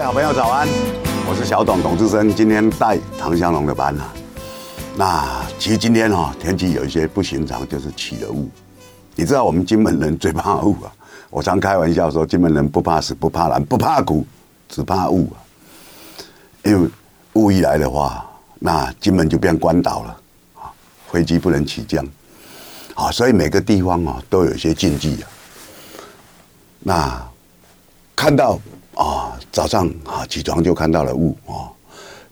[0.00, 0.66] 位好朋友早安，
[1.28, 4.10] 我是小董董志生，今天带唐湘龙的班啊。
[4.96, 8.48] 那其实今天哈天气有一些不寻常，就是起了雾。
[9.14, 10.90] 你知道我们金门人最怕雾啊，
[11.28, 14.26] 我常开玩笑说，金门人不怕死，不怕冷，不怕苦，
[14.70, 15.36] 只怕雾啊。
[16.64, 16.88] 因为
[17.34, 18.24] 雾一来的话，
[18.58, 20.20] 那金门就变关岛了
[20.54, 20.72] 啊，
[21.12, 22.02] 飞机不能起降
[22.94, 25.28] 啊，所以每个地方啊都有一些禁忌啊。
[26.78, 27.22] 那
[28.16, 28.58] 看到
[28.94, 31.70] 啊早上啊起床就看到了雾啊，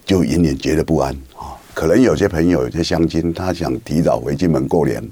[0.04, 1.56] 就隐隐觉得不安啊。
[1.74, 5.02] 可能有些朋友、有些乡亲，他想提早回金门过年。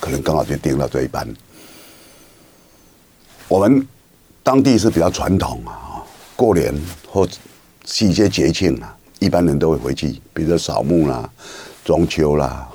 [0.00, 1.26] 可能刚好就订到这一班。
[3.48, 3.84] 我们
[4.44, 6.00] 当地是比较传统啊，
[6.36, 6.72] 过年
[7.08, 7.26] 或
[7.84, 11.28] 是一些节庆啊，一般人都会回去，比如说扫墓啦、
[11.84, 12.68] 中秋啦，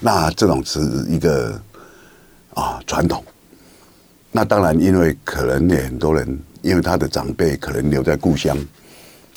[0.00, 1.60] 那这种是一个
[2.54, 3.22] 啊传统。
[4.32, 8.56] 那当然，因为可能也很多人，因为他的长辈可能留在故乡，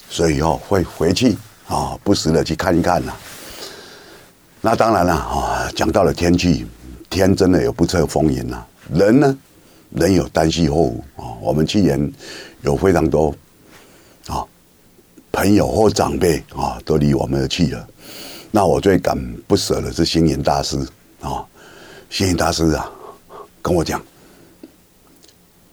[0.10, 1.36] 所以哦会回去
[1.68, 3.14] 啊，不时的去看一看呐。
[4.62, 6.66] 那当然了啊，讲到了天气。
[7.10, 9.38] 天真的有不测风云呐，人呢，
[9.92, 11.32] 人有旦夕祸福啊。
[11.42, 12.12] 我们去年
[12.64, 13.34] 有非常多
[14.28, 14.44] 啊
[15.32, 17.88] 朋友或长辈啊都离我们而去了。
[18.52, 19.18] 那我最感
[19.48, 20.78] 不舍的是星云大师
[21.22, 21.46] 啊，
[22.10, 22.92] 星云大师啊
[23.62, 24.02] 跟我讲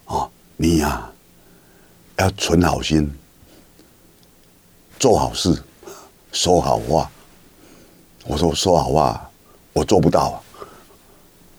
[0.05, 1.11] 啊，你呀
[2.17, 3.13] 要存好心，
[4.99, 5.63] 做好事，
[6.33, 7.11] 说好话。
[8.27, 9.31] 我说说好话，
[9.73, 10.43] 我做不到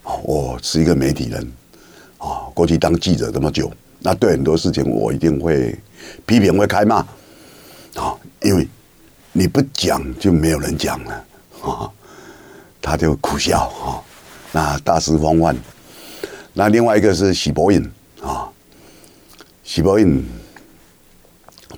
[0.02, 0.14] 啊。
[0.22, 1.52] 我是一个媒体人，
[2.18, 5.78] 啊，过去当记者这么久，那对很多事情我一定会
[6.24, 6.96] 批评、会开骂，
[7.94, 8.66] 啊，因为
[9.32, 11.24] 你不讲就没有人讲了，
[11.62, 11.90] 啊，
[12.80, 14.02] 他就苦笑啊。
[14.52, 15.54] 那大师方万，
[16.54, 17.88] 那另外一个是许博允
[18.22, 18.48] 啊，
[19.62, 20.24] 许博允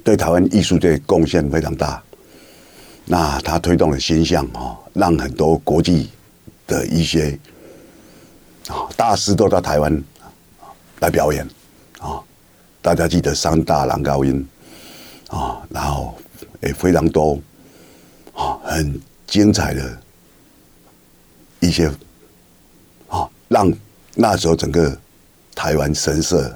[0.09, 2.03] 对台湾艺术界贡献非常大，
[3.05, 6.09] 那他推动了形象啊，让很多国际
[6.67, 7.39] 的一些
[8.69, 8.89] 啊。
[8.97, 10.03] 大师都到台湾
[11.01, 11.47] 来表演
[11.99, 12.25] 啊！
[12.81, 14.49] 大家记得三大男高音
[15.29, 16.17] 啊，然后
[16.63, 17.39] 也非常多
[18.33, 20.03] 啊，很精彩的
[21.61, 21.87] 一些
[23.09, 23.71] 啊，让
[24.15, 24.99] 那时候整个
[25.55, 26.51] 台湾神色。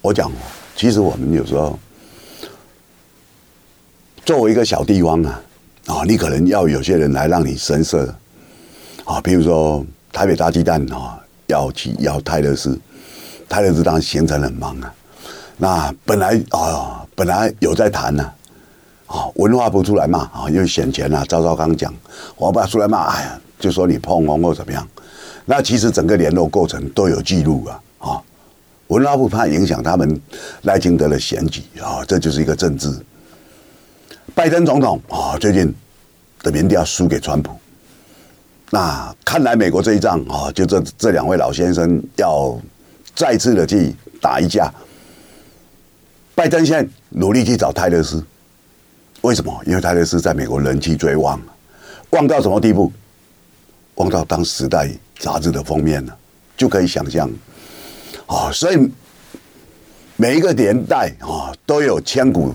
[0.00, 0.32] 我讲，
[0.76, 1.78] 其实我们有时候
[4.24, 5.40] 作为一个小地方啊，
[5.86, 8.14] 啊，你可能要有些人来让你神色。
[9.04, 12.80] 啊，比如说台北大鸡蛋啊，要去要泰勒斯，
[13.46, 14.94] 泰勒斯当然行程很忙啊。
[15.58, 18.32] 那本来啊，本来有在谈呢，
[19.06, 21.94] 啊，文化部出来骂啊，因为选前啊，赵少康讲，
[22.36, 24.88] 我爸出来骂，哎呀，就说你碰红或怎么样。
[25.44, 27.78] 那其实整个联络过程都有记录，啊，
[28.88, 30.20] 文化部怕影响他们
[30.62, 32.90] 赖清德的选举啊，这就是一个政治。
[34.34, 35.72] 拜登总统啊，最近
[36.42, 37.52] 的民调输给川普。
[38.70, 42.58] 那看来美国这一仗啊，就这这两位老先生要
[43.14, 44.72] 再次的去打一架。
[46.34, 48.24] 拜登现在努力去找泰勒斯，
[49.20, 49.62] 为什么？
[49.66, 51.40] 因为泰勒斯在美国人气最旺，
[52.10, 52.92] 旺到什么地步？
[53.94, 56.18] 旺到当《时代》杂志的封面了，
[56.56, 57.30] 就可以想象。
[58.34, 58.90] 啊，所以
[60.16, 62.52] 每一个年代啊，都有千古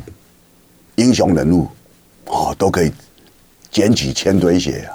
[0.96, 1.68] 英雄人物
[2.26, 2.92] 啊，都可以
[3.72, 4.92] 捡起千堆雪啊。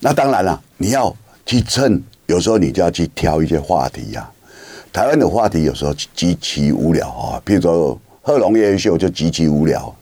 [0.00, 1.14] 那当然了，你要
[1.44, 4.32] 去蹭，有时候你就要去挑一些话题呀、啊。
[4.90, 9.94] 台湾的话题有时候极其无聊啊，譬如说贺龙夜秀就极其无聊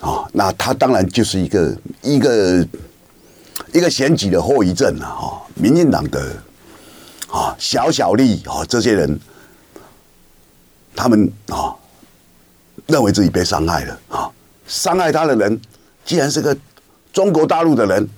[0.00, 0.28] 啊。
[0.32, 2.66] 那他当然就是一个一个
[3.72, 5.38] 一个选举的后遗症了啊。
[5.54, 6.34] 民进党的
[7.32, 9.18] 啊小小利啊这些人，
[10.94, 11.74] 他们啊
[12.86, 14.30] 认为自己被伤害了啊，
[14.66, 15.60] 伤害他的人
[16.04, 16.54] 既然是个
[17.12, 18.08] 中国大陆的人。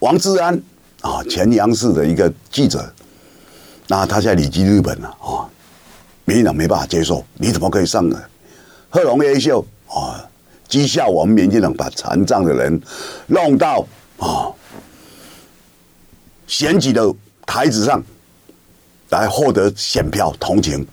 [0.00, 0.54] 王志安
[1.00, 2.92] 啊，前央视的一个记者，
[3.88, 5.48] 那他现在离居日本了啊，
[6.26, 8.22] 民进党没办法接受，你怎么可以上呢？
[8.90, 10.22] 贺珑夜夜秀啊，
[10.68, 12.80] 讥笑我们民进党把残障的人
[13.28, 13.86] 弄到
[14.18, 14.52] 啊
[16.46, 17.02] 选举的
[17.46, 18.02] 台子上
[19.10, 20.86] 来获得选票同情，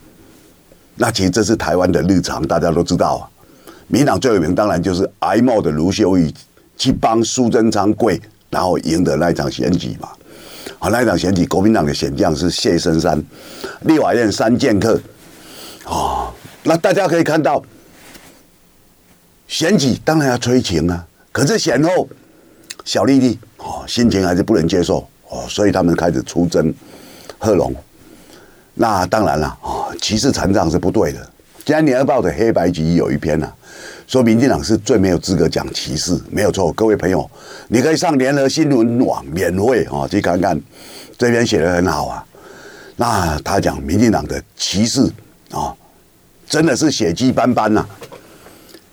[0.95, 3.21] 那其实这是台湾的日常，大家都知道啊。
[3.87, 6.33] 民党最有名当然就是哀莫的卢秀玉
[6.77, 8.21] 去帮苏贞昌跪。
[8.53, 10.09] 然后赢得那一场选举嘛，
[10.77, 13.19] 啊，那一场选举，国民党的选将是谢深山，
[13.81, 14.93] 立法院三剑客，
[15.85, 17.63] 啊，那大家可以看到，
[19.47, 22.07] 选举当然要催情啊，可是选后，
[22.85, 26.71] 小丽丽哦，心情还是不能接受哦，所以他们开始出征
[27.39, 27.73] 贺龙，
[28.75, 31.19] 那当然了啊，歧视残障是不对的。
[31.65, 33.51] 今天《联合报》的黑白集有一篇啊，
[34.05, 36.71] 说民进党是最没有资格讲歧视，没有错。
[36.73, 37.29] 各位朋友，
[37.69, 40.61] 你可以上联合新闻网免费啊去看看，
[41.17, 42.25] 这篇写的很好啊。
[42.97, 45.09] 那他讲民进党的歧视
[45.51, 45.73] 啊，
[46.47, 47.83] 真的是血迹斑斑呐。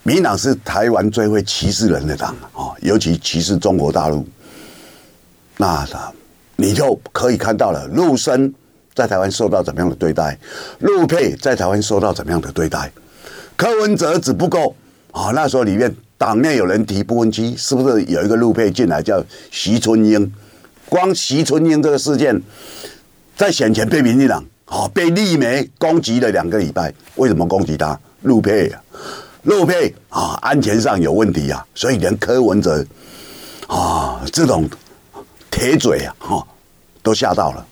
[0.05, 4.27] 民进党是台湾最会歧视人的党啊，尤其歧视中国大陆。
[5.59, 6.11] 那他
[6.61, 8.53] 你就可以看到了陆生。
[8.93, 10.37] 在台湾受到怎么样的对待？
[10.81, 12.91] 陆配在台湾受到怎么样的对待？
[13.57, 14.75] 柯文哲只不过
[15.13, 15.31] 啊！
[15.33, 20.31] 那时候里面党内有人提不分区，是不是有一个陆配进来叫徐春英？
[20.89, 22.39] 光徐春英这个事件，
[23.37, 26.93] 在选前被民进党啊被立媒攻击了两个礼拜。
[27.15, 27.99] 为什么攻击他？
[28.23, 28.83] 陆配啊，
[29.45, 32.85] 陆配啊，安全上有问题啊，所以连柯文哲
[33.69, 34.69] 啊这种
[35.61, 36.47] 铁嘴啊，哈
[37.03, 37.67] 都吓到了。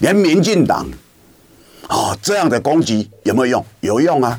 [0.00, 0.86] 连民进党
[1.88, 3.66] 啊这样的攻击有没有用？
[3.80, 4.38] 有用啊！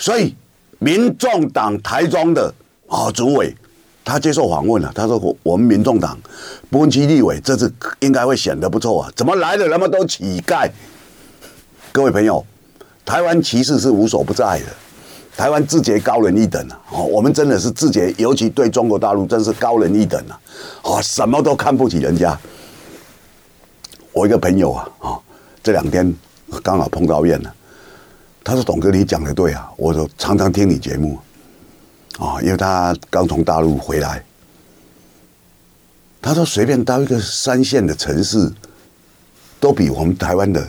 [0.00, 0.34] 所以
[0.80, 2.52] 民众党台中的
[2.88, 3.54] 啊主委
[4.04, 6.18] 他接受访问了，他说：“我我们民众党
[6.70, 9.12] 不分区立委这次应该会选得不错啊！
[9.14, 10.68] 怎么来的那么多乞丐？
[11.92, 12.44] 各位朋友，
[13.04, 14.66] 台湾歧视是无所不在的，
[15.38, 16.80] 台湾自觉高人一等啊！
[16.90, 20.34] 哦，我们真的是自觉，尤其对中国大陆真是高人一等啊！
[20.82, 22.36] 哦，什么都看不起人家。”
[24.10, 25.20] 我一个朋友啊，啊，
[25.62, 26.12] 这两天
[26.60, 27.54] 刚好碰到面了。
[28.42, 31.16] 他说：“董哥，你讲的对啊，我说常常听你节目，
[32.18, 34.24] 啊，因为他刚从大陆回来。
[36.20, 38.52] 他说随便到一个三线的城市，
[39.60, 40.68] 都比我们台湾的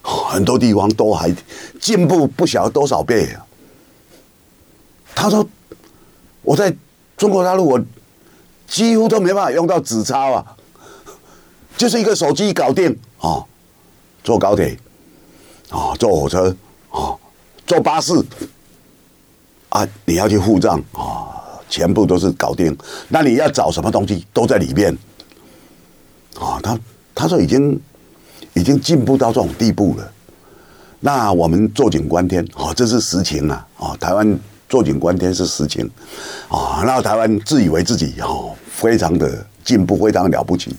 [0.00, 1.30] 很多地方都还
[1.78, 3.45] 进步不晓得多少倍啊。
[5.16, 5.44] 他说
[6.42, 6.72] 我在
[7.16, 7.84] 中国大陆，我
[8.68, 10.46] 几乎都没办法用到纸钞啊。”
[11.76, 13.44] 就是一个手机搞定啊，
[14.24, 14.78] 坐高铁
[15.68, 16.56] 啊，坐火车
[16.90, 17.12] 啊，
[17.66, 18.14] 坐巴士
[19.68, 22.74] 啊，你要去付账啊，全部都是搞定。
[23.10, 24.96] 那你要找什么东西都在里面
[26.40, 26.58] 啊。
[26.62, 26.78] 他
[27.14, 27.78] 他说已经
[28.54, 30.12] 已经进步到这种地步了。
[31.00, 33.94] 那我们坐井观天啊，这是实情啊哦。
[34.00, 34.40] 台湾
[34.76, 35.90] 坐井观天是实情
[36.48, 36.82] 啊。
[36.84, 40.76] 那台湾自以为自己哦，非常的进步，非常了不起。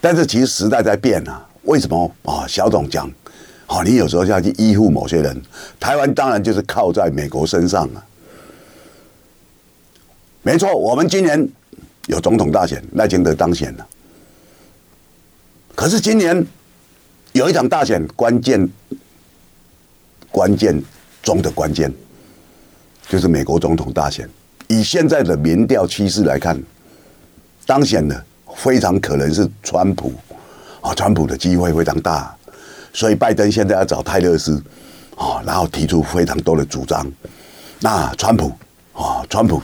[0.00, 2.44] 但是其实时代在变啊，为什么啊？
[2.48, 3.08] 小董讲，
[3.64, 5.40] 好，你有时候要去依附某些人。
[5.78, 8.04] 台湾当然就是靠在美国身上了。
[10.42, 11.48] 没错，我们今年
[12.08, 13.86] 有总统大选，赖清德当选了。
[15.76, 16.44] 可是今年
[17.30, 18.68] 有一场大选，关键
[20.32, 20.82] 关键
[21.22, 21.92] 中的关键，
[23.08, 24.28] 就是美国总统大选。
[24.68, 26.60] 以现在的民调趋势来看，
[27.66, 28.24] 当选的。
[28.54, 30.12] 非常可能是川普
[30.82, 32.36] 啊，川普的机会非常大，
[32.92, 34.62] 所以拜登现在要找泰勒斯
[35.16, 37.10] 啊，然后提出非常多的主张。
[37.80, 38.52] 那川普
[38.92, 39.62] 啊，川普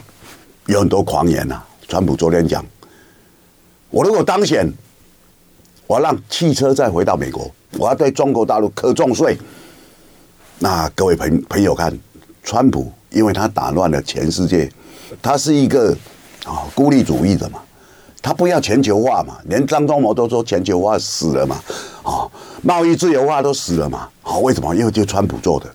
[0.64, 1.62] 有很多狂言呐。
[1.86, 2.64] 川普昨天讲，
[3.90, 4.66] 我如果当选，
[5.86, 9.36] 我要让汽车再回到美国，我要对中国大陆课重税。
[10.58, 11.94] 那各位朋朋友看，
[12.42, 14.70] 川普因为他打乱了全世界，
[15.22, 15.96] 他是一个
[16.44, 17.60] 啊孤立主义的嘛。
[18.20, 21.56] 他不要全球化嘛，连张忠谋都说全球化死了嘛，
[22.02, 22.28] 啊，
[22.62, 24.74] 贸易自由化都死了嘛，好，为什么？
[24.74, 25.66] 因为就川普做的，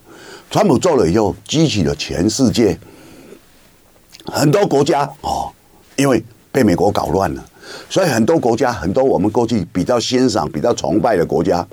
[0.51, 2.77] 川普做了以后，激起了全世界
[4.25, 5.49] 很多国家哦，
[5.95, 7.43] 因为被美国搞乱了，
[7.89, 11.65] 所以很多国家，很多我们过去比较欣赏、比较崇拜的国家，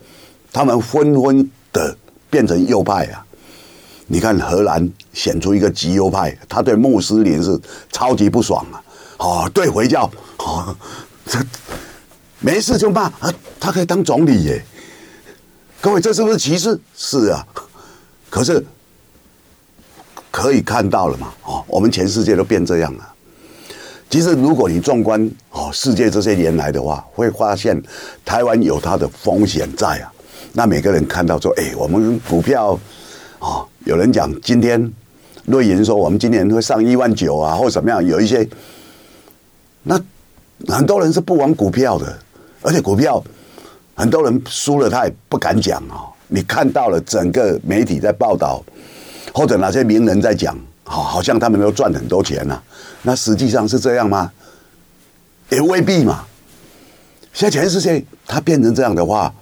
[0.52, 1.94] 他们纷纷的
[2.30, 3.26] 变成右派啊。
[4.12, 7.56] 你看荷兰选出一个极右派，他对穆斯林是
[7.92, 8.82] 超级不爽啊。
[9.18, 10.76] 哦，对回教，哦，
[11.24, 11.38] 这
[12.40, 14.64] 没事就骂啊，他可以当总理耶。
[15.80, 16.76] 各位，这是不是歧视？
[16.96, 17.46] 是啊，
[18.28, 18.66] 可是
[20.28, 23.08] 可以看到了嘛，哦，我们全世界都变这样了。
[24.08, 27.80] 其实，如果你纵观哦世界这些年来的话，会发现
[28.24, 30.12] 台湾有它的风险在啊。
[30.52, 32.76] 那每个人看到说，哎，我们股票
[33.38, 34.92] 哦，有人讲今天
[35.46, 38.46] 瑞银说我们今年会上一万九啊，或怎么样，有一些。
[39.82, 39.98] 那
[40.68, 42.18] 很多人是不玩股票的，
[42.60, 43.22] 而且股票
[43.94, 46.04] 很多人输了他也不敢讲啊。
[46.28, 48.62] 你看到了整个媒体在报道，
[49.32, 52.62] 或者哪些名人在讲，好，好像他们都赚很多钱呐。
[53.02, 54.30] 那实际上是这样吗？
[55.48, 56.24] 也未必嘛。
[57.32, 59.34] 现在全世界他变成这样的话，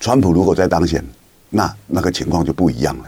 [0.00, 1.04] 川普如果再当选，
[1.52, 3.04] 那那个情况就不一样了。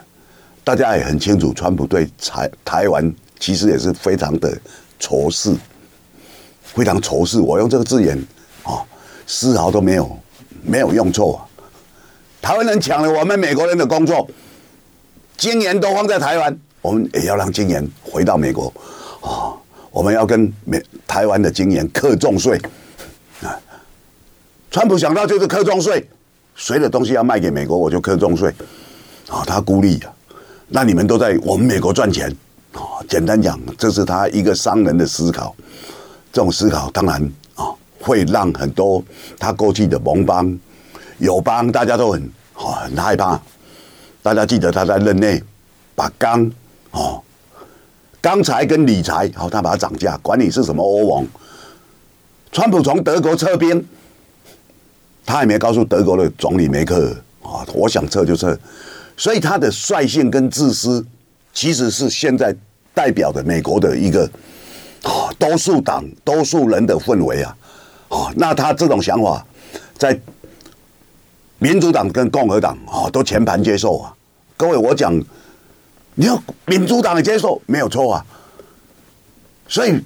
[0.62, 4.56] 大家也很清楚，川普对台台湾其实也是非常的。
[4.96, 5.54] 仇视，
[6.62, 7.38] 非常仇视。
[7.38, 8.16] 我用这个字眼
[8.62, 8.80] 啊，
[9.26, 10.18] 丝毫都没有
[10.62, 11.44] 没有用错啊，
[12.40, 14.26] 台湾人抢了我们美国人的工作，
[15.36, 18.72] 晶圆都放在台湾，我们也要让晶圆回到美国
[19.20, 19.52] 啊！
[19.90, 22.58] 我们要跟美台湾的晶圆课重税
[23.42, 23.60] 啊！
[24.70, 26.08] 川普想到就是课重税，
[26.54, 28.52] 谁的东西要卖给美国，我就课重税
[29.28, 29.44] 啊！
[29.46, 30.12] 他孤立啊，
[30.68, 32.34] 那你们都在我们美国赚钱
[32.72, 32.80] 啊！
[33.08, 35.54] 简单讲，这是他一个商人的思考。
[36.32, 37.22] 这种思考当然
[37.54, 37.66] 啊，
[38.00, 39.02] 会让很多
[39.38, 40.58] 他过去的盟邦、
[41.18, 42.22] 友邦，大家都很
[42.54, 43.40] 啊很害怕。
[44.22, 45.42] 大家记得他在任内
[45.94, 46.50] 把钢
[46.92, 47.20] 哦。
[48.20, 51.28] 钢材跟锂材，好，他把它涨价，管你是什么欧盟。
[52.50, 53.86] 川普从德国撤兵，
[55.24, 58.56] 他也没告诉德国的总理梅克啊，我想撤就撤。
[59.16, 61.04] 所以他的率性跟自私，
[61.52, 62.54] 其实是现在
[62.92, 64.24] 代表的美国的一个
[65.02, 67.56] 啊多数党、多数人的氛围啊。
[68.08, 69.44] 啊，那他这种想法，
[69.96, 70.18] 在
[71.58, 74.14] 民主党跟共和党啊都全盘接受啊。
[74.56, 75.18] 各位，我讲。
[76.16, 78.24] 你要民主党的接受没有错啊，
[79.66, 80.00] 所以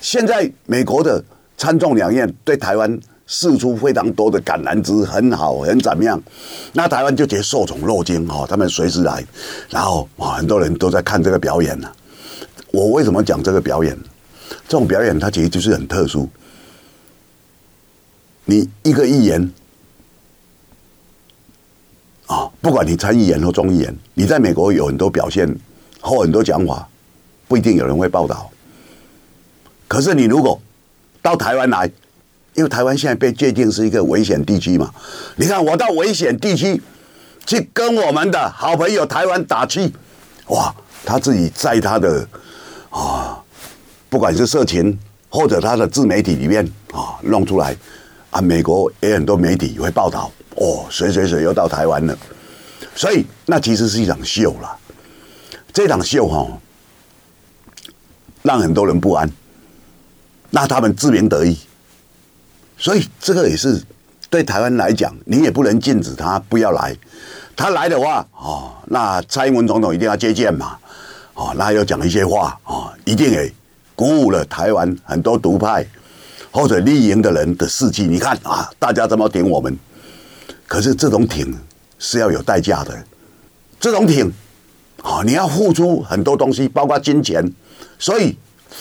[0.00, 1.24] 现在美国的
[1.56, 6.20] 参众两院对台湾释出非常多的橄榄枝，很好，很怎么样？
[6.72, 9.24] 那台湾就觉得受宠若惊哦，他们随时来，
[9.70, 11.90] 然后啊，很多人都在看这个表演呢。
[12.72, 13.96] 我为什么讲这个表演？
[14.68, 16.28] 这种表演它其实就是很特殊，
[18.44, 19.50] 你一个议员。
[22.26, 25.46] 啊，不管你参议员或众议员，你在美国有很多表现
[26.00, 26.88] 或很多讲法，
[27.46, 28.50] 不一定有人会报道。
[29.86, 30.58] 可是你如果
[31.20, 31.90] 到台湾来，
[32.54, 34.92] 因为台湾现在被界定是一个危险地区嘛，
[35.36, 36.80] 你看我到危险地区
[37.44, 39.92] 去跟我们的好朋友台湾打气，
[40.46, 42.26] 哇，他自己在他的
[42.90, 43.42] 啊，
[44.08, 44.96] 不管是社群
[45.28, 47.76] 或者他的自媒体里面啊弄出来
[48.30, 50.30] 啊，美国也很多媒体会报道。
[50.56, 52.16] 哦，谁谁谁又到台湾了？
[52.94, 54.78] 所以那其实是一场秀了。
[55.72, 56.58] 这场秀哈、哦，
[58.42, 59.28] 让很多人不安。
[60.50, 61.58] 那他们自鸣得意，
[62.76, 63.82] 所以这个也是
[64.28, 66.96] 对台湾来讲，你也不能禁止他不要来。
[67.56, 70.76] 他来的话，哦，那蔡英文总统一定要接见嘛，
[71.34, 73.52] 哦，那要讲一些话，哦，一定也
[73.94, 75.86] 鼓舞了台湾很多独派
[76.50, 78.06] 或者绿营的人的士气。
[78.06, 79.78] 你看啊，大家这么挺我们。
[80.66, 81.56] 可是这种挺
[81.98, 83.04] 是要有代价的，
[83.78, 84.26] 这种挺
[85.00, 87.48] 啊，你要付出很多东西，包括金钱，
[88.00, 88.36] 所以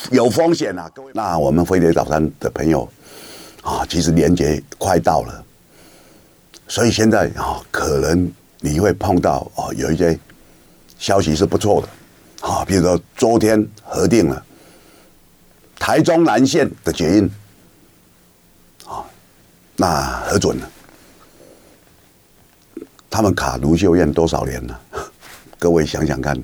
[0.09, 1.11] 有风险啊，各位。
[1.13, 2.89] 那我们飞碟早餐的朋友
[3.63, 5.43] 啊，其实年节快到了，
[6.67, 10.19] 所以现在啊，可能你会碰到啊，有一些
[10.99, 14.45] 消息是不错的啊，比如说昨天核定了
[15.79, 17.31] 台中南线的捷运
[18.85, 19.03] 啊，
[19.77, 20.69] 那核准了。
[23.09, 24.81] 他们卡卢秀燕多少年了？
[25.57, 26.37] 各位想想看，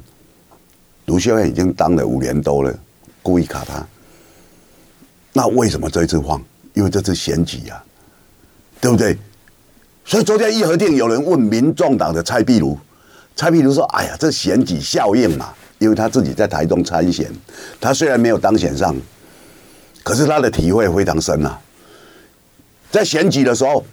[1.08, 2.74] 卢秀燕已经当了五年多了，
[3.22, 3.86] 故意卡他。
[5.34, 6.42] 那为什么这一次放？
[6.80, 7.84] 因为这是选举呀，
[8.80, 9.18] 对不对？
[10.06, 12.80] 所以昨天一核定，有人问民众党的蔡壁如，
[13.36, 17.30] 蔡壁如说：“哎呀，这选举效应嘛，因为他自己在台中参选，
[17.82, 18.96] 他虽然没有当选上，
[20.04, 21.60] 可是他的体会非常深啊。
[22.90, 23.84] 在选举的时候，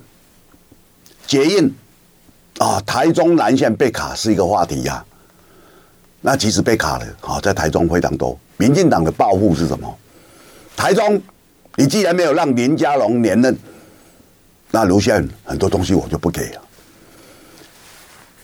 [1.27, 1.75] 捷运。”
[2.59, 5.05] 啊，台中南线被卡是一个话题呀、啊。
[6.21, 8.39] 那其实被卡了好，在台中非常多。
[8.59, 9.99] 民进党的报复是什么？
[10.77, 11.21] 台中，
[11.77, 13.57] 你既然没有让林佳龙连任，
[14.71, 16.61] 那卢秀燕很多东西我就不给了。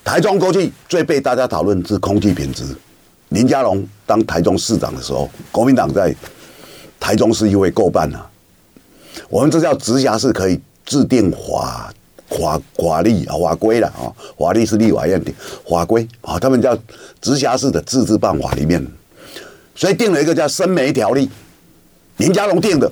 [0.05, 2.65] 台中过去最被大家讨论是空气品质。
[3.31, 6.15] 林佳龙当台中市长的时候，国民党在
[7.01, 8.31] 台中市议会过半了。
[9.29, 11.93] 我们这叫直辖市可以制定法。
[12.29, 14.09] 法法律啊，法规了啊，
[14.39, 15.31] 法律是立法院的
[15.69, 16.75] 法规啊，他们叫
[17.21, 18.83] 直辖市的自治办法里面，
[19.75, 21.27] 所以定了一个叫《深美条例》，
[22.17, 22.91] 林佳龙定的。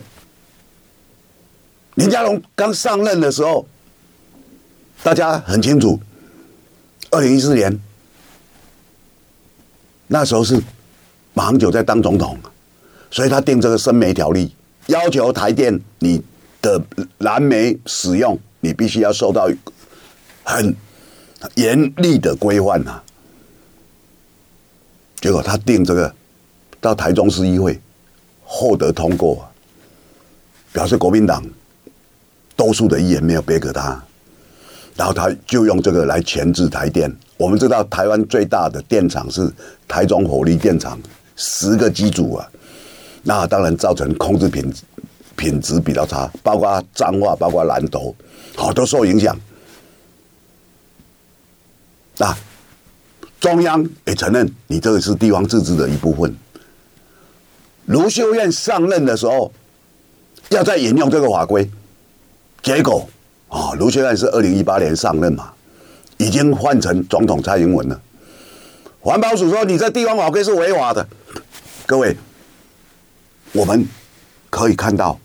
[2.01, 3.67] 林佳龙刚上任的时候，
[5.03, 6.01] 大家很清楚，
[7.11, 7.79] 二零一四年
[10.07, 10.59] 那时候是
[11.35, 12.39] 马英九在当总统，
[13.11, 14.47] 所以他定这个《深煤条例》，
[14.87, 16.23] 要求台电你
[16.63, 16.83] 的
[17.19, 18.39] 燃煤使用。
[18.63, 19.49] 你必须要受到
[20.45, 20.77] 很
[21.55, 23.03] 严厉的规范呐。
[25.17, 26.15] 结果他定这个
[26.79, 27.81] 到台中市议会
[28.45, 29.51] 获得通过，
[30.73, 31.43] 表示国民党
[32.61, 33.99] 多数的议员没有背给他，
[34.95, 37.11] 然后他就用这个来钳制台电。
[37.39, 39.51] 我们知道台湾最大的电厂是
[39.89, 41.01] 台中火力电厂，
[41.37, 42.47] 十个机组啊，
[43.23, 44.71] 那当然造成控制品
[45.37, 48.15] 品质比较差，包括彰化，包括南投。
[48.55, 49.35] 好，都受影响。
[52.19, 52.37] 那
[53.41, 56.37] 中央也承认你这个是地方自治的一部分。
[57.87, 59.51] 卢秀燕上任的时候，
[60.51, 61.71] 要再引用这个法规，
[62.63, 63.09] 结果
[63.49, 65.53] 啊，卢秀燕是二零一八年上任嘛，
[66.19, 68.01] 已经换成总统蔡英文了。
[69.01, 71.07] 环保署说你这地方法规是违法的。
[71.87, 72.17] 各位，
[73.53, 73.87] 我们
[74.51, 75.19] 可以看到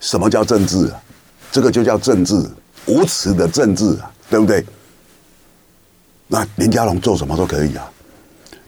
[0.00, 1.00] 什么叫政治啊？
[1.52, 2.34] 这个就叫政治，
[2.86, 4.64] 无耻的政治啊，对不对？
[6.26, 7.90] 那林佳龙做什么都可以啊。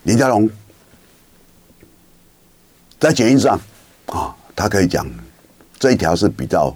[0.04, 0.48] 林佳龙
[2.98, 3.60] 在捷运上
[4.06, 5.06] 啊，他可以讲
[5.78, 6.74] 这一条是比较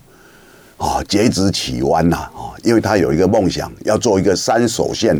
[0.77, 5.17] 啊截直起弯呐啊，因为他有一个梦想，要做一个三手线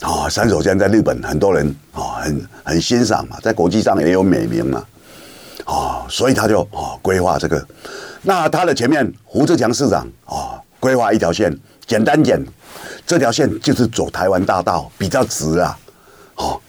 [0.00, 0.28] 啊。
[0.28, 4.84] 三手线在日本很多人啊很很欣赏嘛，在国际上也有美名嘛
[5.64, 7.66] 啊，所以他就啊规划这个。
[8.22, 11.56] 那他的前面胡志强市长啊规划一条线，
[11.86, 12.38] 简单讲。
[13.06, 15.78] 这条线就是走台湾大道，比较直啊，
[16.34, 16.60] 哦，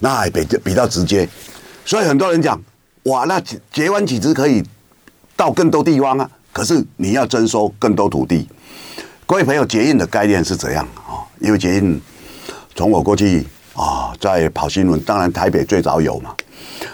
[0.00, 1.28] 那比较比较直接，
[1.84, 2.60] 所以很多人讲，
[3.04, 3.40] 哇，那
[3.72, 4.64] 截弯其实可以
[5.36, 8.48] 到更多地方啊，可是你要征收更多土地。
[9.26, 11.20] 各位朋友，捷运的概念是怎样啊？
[11.38, 12.00] 因为捷运
[12.74, 16.34] 从我过去啊在跑新闻，当然台北最早有嘛，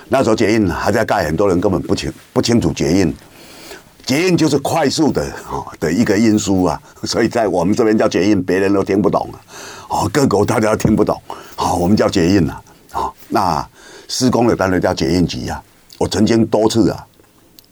[0.09, 3.15] 那时候捷运还在盖，很多人根本不清不清楚捷运。
[4.05, 9.39] 捷运就是快速的啊的一个运输啊，所以在我们这边叫捷运，别人都听不懂啊。
[9.91, 11.17] 哦，各国大家都听不懂。
[11.55, 12.61] 好，我们叫捷运啊。
[12.91, 13.65] 好，那
[14.09, 15.63] 施工的单位叫捷运局啊。
[15.99, 17.07] 我曾经多次啊，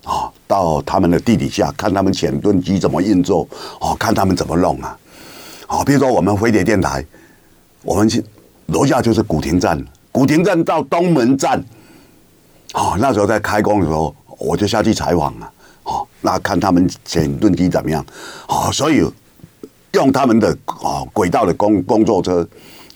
[0.04, 3.46] 啊，到他们的地底下看他们潜盾机怎么运作，
[3.80, 4.96] 哦，看他们怎么弄啊。
[5.66, 7.04] 好，比如说我们飞碟电台，
[7.82, 8.24] 我们去
[8.66, 11.62] 楼下就是古亭站，古亭站到东门站，
[12.74, 15.52] 哦，那时候在开工的时候，我就下去采访啊。
[15.84, 18.04] 哦，那看他们潜盾机怎么样？
[18.48, 19.04] 哦，所以
[19.92, 22.46] 用他们的哦轨道的工工作车，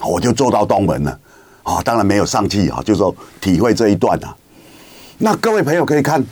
[0.00, 1.18] 我就坐到东门了。
[1.64, 4.36] 哦，当然没有上去啊，就是说体会这一段啊。
[5.18, 6.22] 那各位朋友可以看，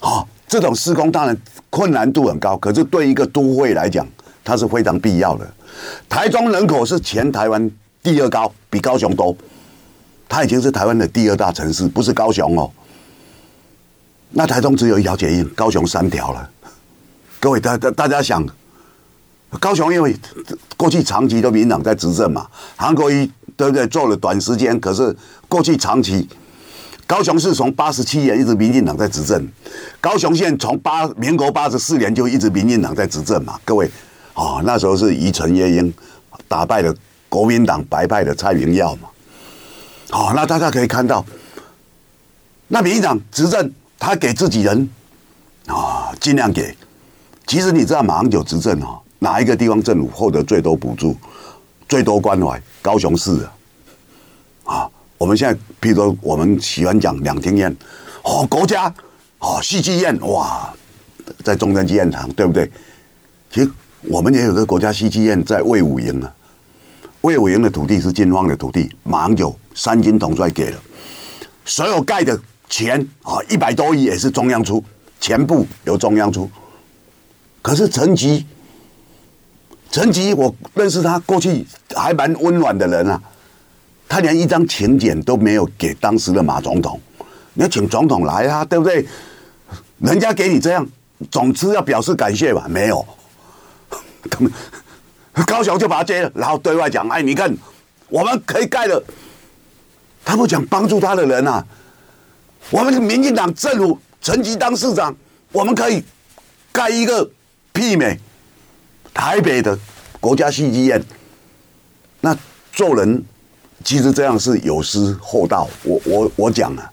[0.00, 1.36] 哦，这种施工当然
[1.70, 4.06] 困难度很高，可是对一个都会来讲，
[4.44, 5.46] 它是非常必要的。
[6.08, 7.70] 台中人口是全台湾
[8.02, 9.36] 第二高，比高雄多，
[10.28, 12.70] 它已经是台湾的第二大城市，不是高雄哦。
[14.30, 16.50] 那台中只有一条捷运，高雄三条了。
[17.40, 18.44] 各位大大大家想，
[19.60, 20.14] 高雄因为
[20.76, 23.86] 过去长期都民党在执政嘛，韩国瑜对不对？
[23.86, 25.16] 做了短时间，可是
[25.48, 26.28] 过去长期
[27.08, 29.48] 高雄市从八十七年一直民进党在执政，
[29.98, 33.58] 高雄县从八民国八十四年就一直民进党在执政嘛。
[33.64, 33.90] 各位
[34.34, 35.92] 啊，那时候是于陈月英
[36.46, 36.94] 打败了
[37.30, 39.08] 国民党白派的蔡明耀嘛。
[40.10, 41.24] 好，那大家可以看到，
[42.68, 43.72] 那民进党执政。
[44.00, 44.88] 他给自己人
[45.66, 46.72] 啊，尽量给。
[47.48, 51.16] 其实你知道马英九执政啊，哪一个地方政府获得最多补助、
[51.88, 52.62] 最多关怀？
[52.80, 53.44] 高雄市
[54.62, 54.72] 啊！
[54.72, 57.76] 啊，我们现在譬如说，我们喜欢讲两厅院，
[58.22, 58.92] 哦，国家
[59.40, 60.72] 哦，戏剧院哇，
[61.44, 62.70] 在中山纪念堂，对不对？
[63.52, 63.70] 其实
[64.04, 66.32] 我们也有个国家戏剧院在魏武营啊，
[67.20, 70.78] 魏武营的土地是军方的土地，马英九三军统帅给了，
[71.64, 72.40] 所有盖的。
[72.70, 74.84] 钱啊，一百多亿也是中央出，
[75.18, 76.50] 全部由中央出。
[77.62, 78.44] 可是陈吉，
[79.90, 81.64] 陈吉我认识他，过去
[81.96, 83.18] 还蛮温暖的人啊。
[84.08, 87.00] 他连一张请柬都没有给当时的马总统。
[87.54, 89.06] 你要请总统来啊，对不对？
[89.98, 90.86] 人家给你这样，
[91.30, 92.66] 总之要表示感谢吧？
[92.68, 93.04] 没有，
[94.30, 94.52] 他们
[95.46, 97.52] 高雄就把他接了，然后对外讲：“哎，你看，
[98.08, 99.02] 我们可以盖了。”
[100.24, 101.64] 他不讲帮助他的人啊。
[102.70, 105.14] 我们是民进党政府陈吉当市长，
[105.52, 106.04] 我们可以
[106.70, 107.28] 盖一个
[107.72, 108.18] 媲美
[109.12, 109.76] 台北的
[110.20, 111.02] 国家戏剧院。
[112.20, 112.36] 那
[112.72, 113.24] 做人
[113.84, 115.68] 其实这样是有失厚道。
[115.82, 116.92] 我我我讲了，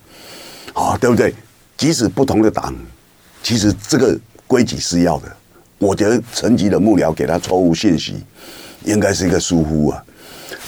[0.74, 1.34] 啊，对不对？
[1.78, 2.74] 即使不同的党，
[3.44, 4.18] 其实这个
[4.48, 5.36] 规矩是要的。
[5.78, 8.24] 我觉得陈吉的幕僚给他错误信息，
[8.86, 10.02] 应该是一个疏忽啊。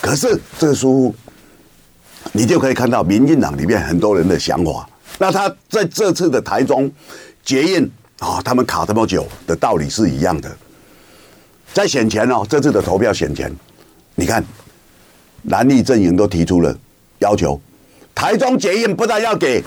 [0.01, 1.15] 可是这个疏忽，
[2.33, 4.87] 你就可以看到民进党里面很多人的想法。
[5.17, 6.91] 那他在这次的台中
[7.43, 10.57] 捷运啊，他们卡这么久的道理是一样的。
[11.73, 13.49] 在选前哦，这次的投票选前，
[14.15, 14.43] 你看
[15.47, 16.73] 蓝绿阵营都提出了
[17.19, 17.59] 要求，
[18.15, 19.61] 台中捷运不但要给，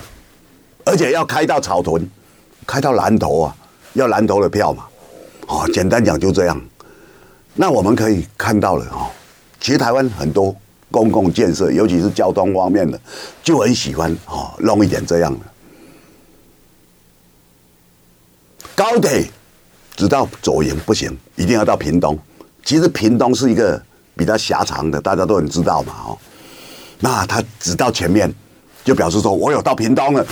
[0.83, 2.09] 而且要开到草屯，
[2.65, 3.55] 开到南投啊，
[3.93, 4.85] 要南投的票嘛。
[5.47, 6.61] 哦，简单讲就这样。
[7.53, 9.05] 那我们可以看到了哦，
[9.59, 10.55] 其实台湾很多。
[10.93, 12.99] 公共建设，尤其是交通方面的，
[13.41, 15.39] 就很喜欢哦，弄一点这样的
[18.75, 19.25] 高铁，
[19.95, 22.19] 直到左营不行，一定要到屏东。
[22.65, 23.81] 其实屏东是一个
[24.15, 26.17] 比较狭长的，大家都很知道嘛，哦，
[26.99, 28.33] 那他只到前面，
[28.83, 30.25] 就表示说我有到屏东了。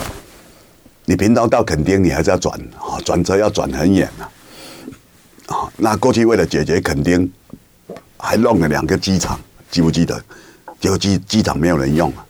[1.05, 4.07] 你屏东到垦丁，你还是要转啊，转车要转很远，
[5.47, 7.31] 啊，那过去为了解决垦丁，
[8.15, 9.39] 还弄了两个机场，
[9.71, 10.23] 记不记得？
[10.79, 12.25] 结果机机场没有人用啊，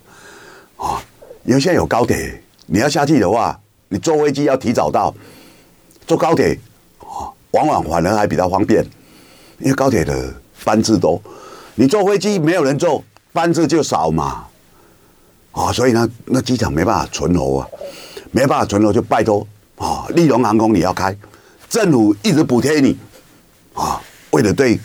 [0.78, 1.02] 啊，
[1.44, 5.14] 因为现在有高铁，你要下去的话，你坐飞机要提早到，
[6.06, 6.58] 坐高铁
[7.00, 8.82] 啊，往往反而还比较方便，
[9.58, 10.34] 因为高铁的
[10.64, 11.20] 班次多，
[11.74, 14.44] 你坐飞机没有人坐，班次就少嘛，
[15.52, 17.68] 啊，所以呢，那机场没办法存活啊。
[18.32, 19.44] 没办法存活，就拜托
[19.76, 20.06] 啊！
[20.10, 21.12] 立荣航空你要开，
[21.68, 22.96] 政府一直补贴你
[23.74, 24.78] 啊，为了对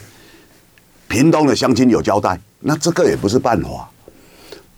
[1.06, 3.88] 屏东的乡亲有交代，那这个也不是办法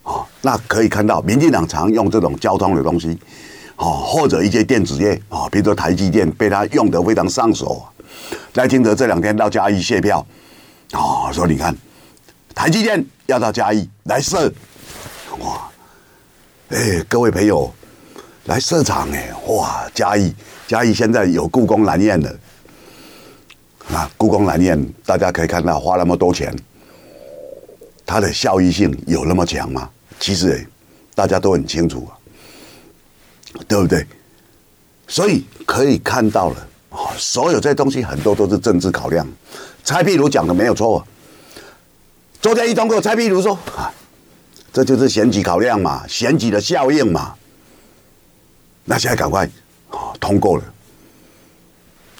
[0.02, 0.26] 啊。
[0.42, 3.18] 那可以看到，民进党常用这种交通的东西
[3.76, 7.82] 啊，或者一些电子业啊，比如说台积电被他用得非常上手。
[8.52, 10.26] 赖清德这两天到嘉义谢票
[10.92, 11.76] 啊，说你看
[12.54, 14.52] 台积电要到嘉义来设，
[15.40, 15.70] 哇，
[16.70, 17.72] 哎，各位朋友。
[18.44, 19.86] 来设厂哎，哇！
[19.92, 20.34] 嘉义
[20.66, 22.38] 嘉义现在有故宫南院了，
[23.92, 26.56] 啊，故宫南院大家可以看到花那么多钱，
[28.06, 29.90] 它的效益性有那么强吗？
[30.18, 30.66] 其实
[31.14, 32.16] 大家都很清楚啊，
[33.68, 34.06] 对不对？
[35.06, 36.67] 所以可以看到了，
[37.16, 39.26] 所有这些东西很多都是政治考量。
[39.84, 41.06] 蔡壁如讲的没有错，
[42.40, 43.92] 昨天一通过蔡壁如说啊，
[44.72, 47.34] 这就是选举考量嘛，选举的效应嘛。
[48.84, 49.44] 那现在赶快
[49.90, 50.64] 啊通过了，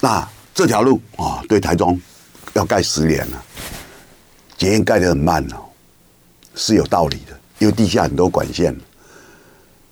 [0.01, 1.99] 那这条路啊对台中
[2.55, 3.43] 要盖十年了，
[4.57, 5.57] 捷运盖得很慢哦，
[6.55, 8.77] 是有道理的，因为地下很多管线，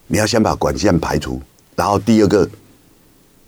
[0.07, 1.41] 你要先把管线排除，
[1.75, 2.49] 然后第二个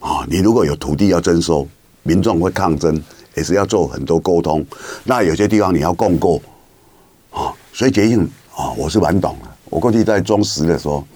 [0.00, 1.66] 啊，你如果有土地要征收，
[2.02, 3.02] 民众会抗争，
[3.34, 4.64] 也是要做很多沟通，
[5.04, 6.40] 那有些地方你要共构
[7.30, 8.20] 啊，所以捷运
[8.54, 11.06] 啊我是蛮懂的，我过去在中时的时候，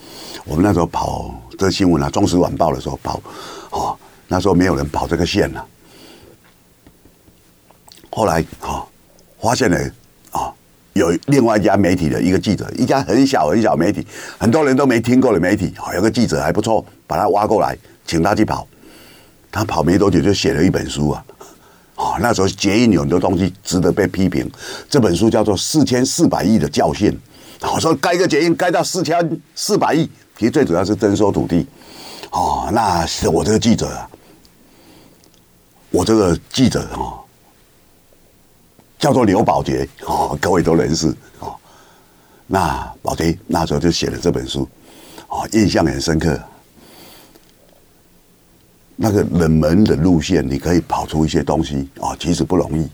[0.44, 1.34] 我们那时候跑。
[1.58, 3.22] 这新闻啊，《中时晚报》的时候跑，
[3.70, 5.64] 哦，那时候没有人跑这个线了。
[8.10, 8.84] 后来啊，
[9.38, 9.78] 发现了
[10.32, 10.52] 啊，
[10.94, 14.04] 有另外一家媒体的一个记者，一家很小很小媒体，
[14.38, 18.66] 很多人都没听过的媒体，啊有个记者还不错，把他挖过来，请他去跑。
[19.50, 21.24] 他跑没多久就写了一本书啊，
[21.94, 24.50] 啊， 那时候捷运有很多东西值得被批评。
[24.88, 27.12] 这本书叫做《四千四百亿的教训》。
[27.74, 30.10] 我说盖个捷运盖到四千四百亿。
[30.38, 31.66] 其实最主要是征收土地，
[32.30, 34.10] 哦，那是我这个记者啊，
[35.90, 37.20] 我这个记者哦，
[38.98, 41.54] 叫做刘宝杰哦，各位都认识哦。
[42.46, 44.66] 那宝杰那时候就写了这本书，
[45.28, 46.40] 哦，印象很深刻。
[48.96, 52.88] 那个冷门的路线，你可以跑出一些东西哦，其实不容易。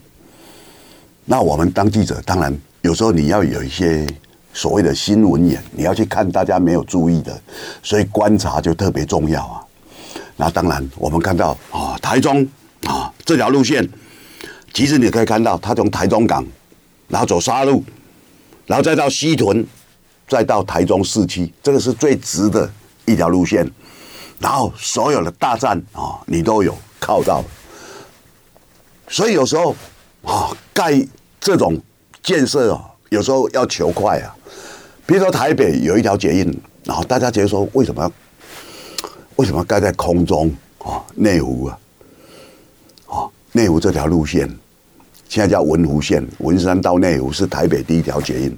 [1.25, 4.07] 那我们当记者，当然有时候你要有一些。
[4.51, 7.39] 所谓的新闻眼，你要去看大家没有注意的，
[7.83, 9.61] 所以观察就特别重要啊。
[10.35, 12.45] 那当然，我们看到啊，台中
[12.83, 13.87] 啊这条路线，
[14.73, 16.43] 其实你可以看到，它从台中港，
[17.07, 17.83] 然后走沙路，
[18.65, 19.65] 然后再到西屯，
[20.27, 22.69] 再到台中市区，这个是最直的
[23.05, 23.69] 一条路线。
[24.39, 27.43] 然后所有的大战啊，你都有靠到。
[29.07, 29.75] 所以有时候
[30.23, 31.05] 啊，盖
[31.39, 31.79] 这种
[32.21, 34.35] 建设啊，有时候要求快啊。
[35.05, 38.11] 比如说台北有一条捷运，然后大家觉得说，为什么
[39.37, 41.03] 为什么盖在空中啊？
[41.15, 41.79] 内湖啊，
[43.07, 44.47] 啊内湖这条路线
[45.27, 48.57] 现在叫文湖线，文山到内湖是台北第一条捷运，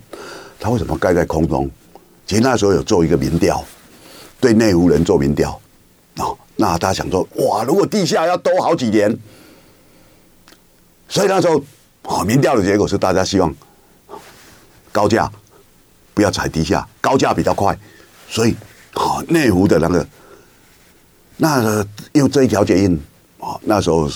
[0.59, 1.69] 它为什么盖在空中？
[2.27, 3.63] 其实那时候有做一个民调，
[4.39, 5.60] 对内湖人做民调，
[6.61, 9.17] 那大家想说，哇，如果地下要多好几年，
[11.09, 11.61] 所以那时候
[12.03, 13.53] 哦，民调的结果是大家希望
[14.91, 15.29] 高架。
[16.13, 17.75] 不要踩地下，高架比较快，
[18.29, 18.53] 所以
[18.93, 20.05] 啊，内湖的那个，
[21.37, 23.01] 那个因为这一条捷运
[23.39, 24.11] 啊，那时候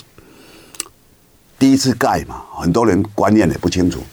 [1.57, 4.03] 第一次盖嘛，很多人观念也不清楚，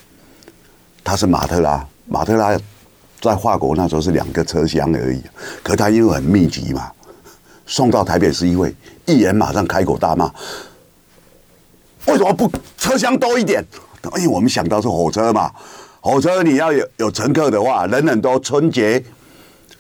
[1.03, 2.57] 它是马特拉，马特拉
[3.21, 5.21] 在法国那时候是两个车厢而已，
[5.65, 6.93] 可它因为很密集嘛，
[7.73, 8.75] 送到台北市议会，
[9.07, 10.31] 议员马上开口大骂，
[12.05, 13.65] 为什么不车厢多一点？
[14.17, 15.51] 因为我们想到是火车嘛。
[16.03, 19.03] 火车你要有有乘客的话，人很多，春节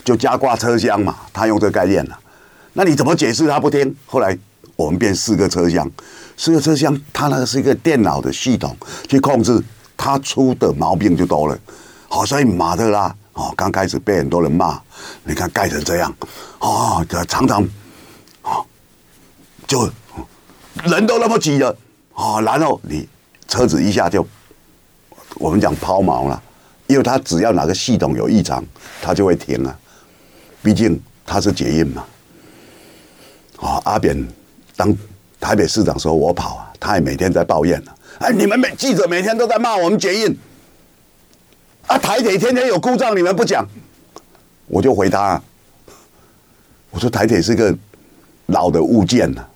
[0.02, 1.14] 就加挂车厢嘛。
[1.34, 2.18] 他用这个概念了，
[2.72, 3.46] 那你怎么解释？
[3.46, 3.94] 他不听。
[4.06, 4.34] 后来
[4.74, 5.86] 我们变四个车厢，
[6.38, 8.74] 四个车厢，它那个是一个电脑的系统
[9.06, 9.62] 去控制，
[9.98, 11.58] 它出的毛病就多了。
[12.08, 14.80] 好，所以马特拉哦，刚开始被很多人骂，
[15.24, 16.14] 你看盖成这样，
[16.60, 17.68] 哦，常常
[18.42, 18.62] 啊，
[19.66, 19.90] 就
[20.84, 21.76] 人都那么挤了，
[22.14, 23.08] 啊，然后你
[23.48, 24.26] 车子一下就。
[25.36, 26.40] 我们讲抛锚了，
[26.86, 28.62] 因为他只要哪个系统有异常，
[29.00, 29.76] 他就会停啊。
[30.62, 32.04] 毕竟他是捷运嘛。
[33.56, 34.28] 啊，阿扁
[34.76, 34.94] 当
[35.40, 37.94] 台北市长时候，我跑啊，他也每天在抱怨啊。
[38.18, 40.38] 哎，你们每记者每天都在骂我们捷运。
[41.86, 43.66] 啊，台铁天天有故障，你们不讲，
[44.66, 45.42] 我就回他。
[46.90, 47.74] 我说台铁是个
[48.52, 49.48] 老的物件了，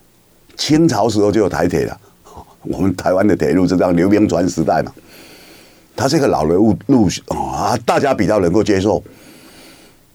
[0.57, 1.97] 清朝时候就有台铁了。
[2.63, 4.91] 我们台湾的铁路是这样，刘铭传时代嘛，
[5.95, 9.01] 它是一个老的物路啊，大家比较能够接受。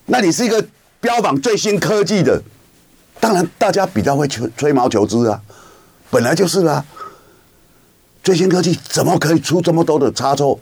[0.05, 0.63] 那你是一个
[1.01, 2.39] 标榜最新科技的，
[3.19, 5.41] 当然大家比较会吹吹毛求疵啊，
[6.11, 6.85] 本来就是啦。
[8.23, 10.59] 最新科技怎么可以出这么多的差错？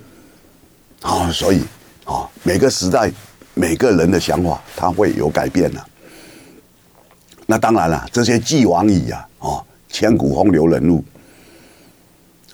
[1.01, 1.61] 啊，所以
[2.05, 3.11] 啊，每个时代
[3.53, 5.85] 每个人的想法他会有改变的。
[7.51, 11.03] 那当然了，这些既往矣啊，哦，千古风流人物。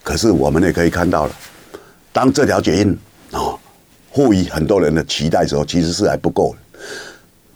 [0.01, 1.35] 可是我们也可以看到了，
[2.11, 2.91] 当这条捷运
[3.29, 3.53] 啊，
[4.11, 6.55] 赋予很多人的期待时候，其实是还不够。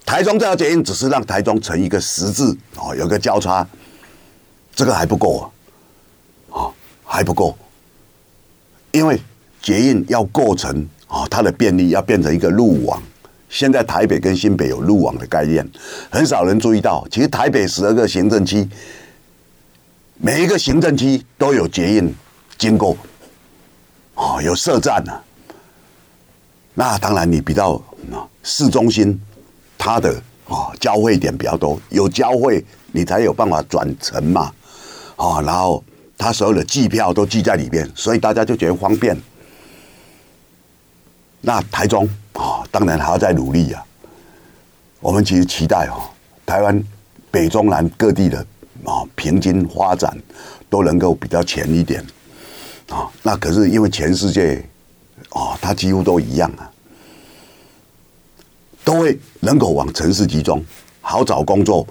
[0.06, 3.66] 台中这条捷运只是让台中成一个十字哦，有个交叉，
[4.72, 5.50] 这个还不够
[6.48, 6.70] 啊，啊，
[7.04, 7.58] 还不够，
[8.92, 9.20] 因为
[9.60, 13.02] 捷运要构成啊，它的便利要变成一个路网。
[13.52, 15.64] 现在台北跟新北有路网的概念，
[16.10, 17.06] 很少人注意到。
[17.10, 18.66] 其实台北十二个行政区，
[20.16, 22.12] 每一个行政区都有捷运
[22.56, 22.96] 经过，
[24.14, 25.22] 哦，有设站啊。
[26.72, 27.80] 那当然，你比较
[28.42, 29.20] 市中心，
[29.76, 30.10] 它的
[30.48, 34.50] 啊交汇点比较多，有交汇你才有办法转乘嘛，
[35.16, 35.84] 啊，然后
[36.16, 39.14] 它所有的计票都记在里边，所以大家就觉得方便。
[41.42, 43.84] 那台中啊，当然还要再努力呀。
[44.98, 46.10] 我们其实期待啊，
[46.44, 46.82] 台湾
[47.30, 48.38] 北中南各地的
[48.84, 50.16] 啊平均发展
[50.70, 52.04] 都能够比较前一点
[52.88, 53.08] 啊。
[53.22, 54.64] 那可是因为全世界
[55.30, 56.70] 啊，它几乎都一样啊，
[58.84, 60.64] 都会人口往城市集中，
[61.00, 61.86] 好找工作，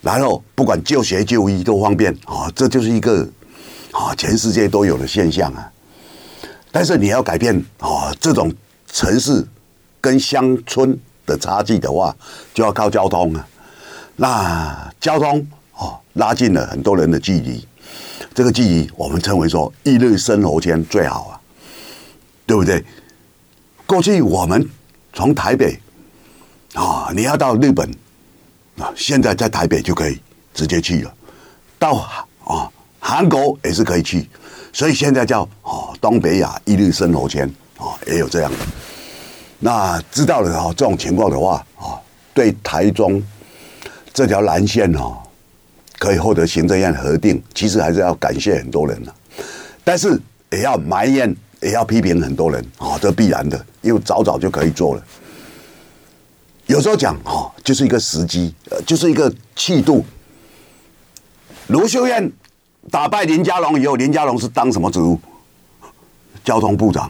[0.00, 2.50] 然后不管就学就医都方便啊。
[2.54, 3.28] 这就是一个
[3.90, 5.70] 啊，全世界都有的现象啊。
[6.70, 8.52] 但是你要改变啊，这种
[8.86, 9.46] 城市
[10.02, 12.14] 跟乡村的差距的话，
[12.52, 13.48] 就要靠交通啊。
[14.16, 17.66] 那交通哦，拉近了很多人的距离，
[18.34, 21.40] 这个距离我们称为说一日生活圈最好啊，
[22.44, 22.84] 对不对？
[23.86, 24.68] 过去我们
[25.12, 25.80] 从台北
[26.74, 27.88] 啊，你要到日本
[28.78, 30.20] 啊，现在在台北就可以
[30.52, 31.14] 直接去了，
[31.78, 31.92] 到
[32.44, 34.28] 啊韩国也是可以去。
[34.72, 38.58] 所以现在叫哦东北亚一日生活圈哦，也有这样的。
[39.64, 41.96] 那知道了哦这种情况的话哦，
[42.34, 43.22] 对台中
[44.12, 45.16] 这条蓝线哦
[45.98, 49.14] 可以获得行政院核定，其实还是要感谢很多人的，
[49.84, 50.20] 但是
[50.50, 55.02] 也要埋怨，也要批评很多人啊，这必然的，因为早早就可以做了。
[56.66, 60.04] 有时候讲哦，就是一个时机，呃，就是一个气度。
[61.68, 62.30] 卢秀燕。
[62.90, 65.16] 打败林佳龙以后，林佳龙是当什么职务？
[66.42, 67.08] 交通部长。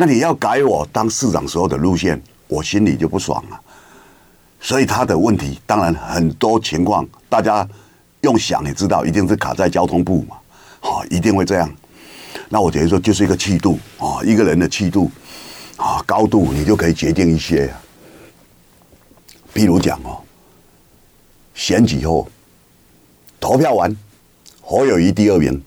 [0.00, 3.60] 那你要改我当市长时候的路线，我心里就不爽了。
[4.58, 7.68] 所以他的问题，当然很多情况，大家
[8.22, 10.38] 用想也知道，一定是卡在交通部嘛。
[10.80, 11.70] 好，一定会这样。
[12.48, 15.10] 那我觉得说，就是一个气度啊，一个人的气度
[15.76, 17.70] 啊，高度，你就可以决定一些。
[19.52, 20.16] 譬如讲哦，
[21.52, 22.26] 选举后
[23.38, 23.94] 投票完。
[24.62, 25.62] 侯友谊第二名，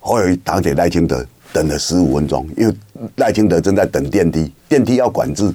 [0.00, 2.74] 侯友谊打给赖清德，等了十五分钟，因为
[3.16, 5.52] 赖清德正在等电梯，电梯要管制，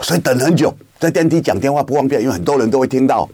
[0.00, 0.74] 所以等很久。
[0.98, 3.28] 在电梯讲电话不方便，因为很多人都会听到。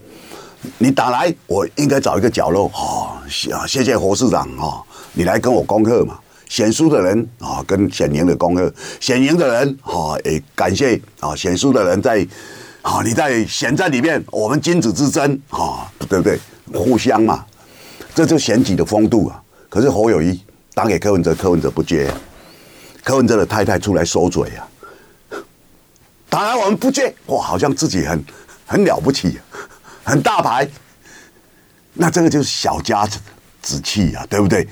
[0.77, 2.71] 你打来，我应该找一个角落。
[2.75, 3.17] 哦，
[3.67, 4.81] 谢谢侯市长哦，
[5.13, 6.19] 你来跟我恭贺嘛。
[6.47, 12.27] 选输的人啊，跟选赢的恭贺；选赢的人啊，也感谢啊，选输的人在
[12.81, 16.37] 啊，你在选战里面，我们君子之争啊，对不对？
[16.73, 17.45] 互相嘛。
[18.13, 19.41] 这就选举的风度啊！
[19.69, 20.37] 可是侯友宜
[20.73, 22.11] 打给柯文哲，柯文哲不接，
[23.03, 24.67] 柯文哲的太太出来收嘴啊！
[26.29, 28.23] 当然我们不接，哇，好像自己很
[28.65, 29.39] 很了不起，
[30.03, 30.67] 很大牌。
[31.93, 33.19] 那这个就是小家子
[33.61, 34.67] 子气啊，对不对？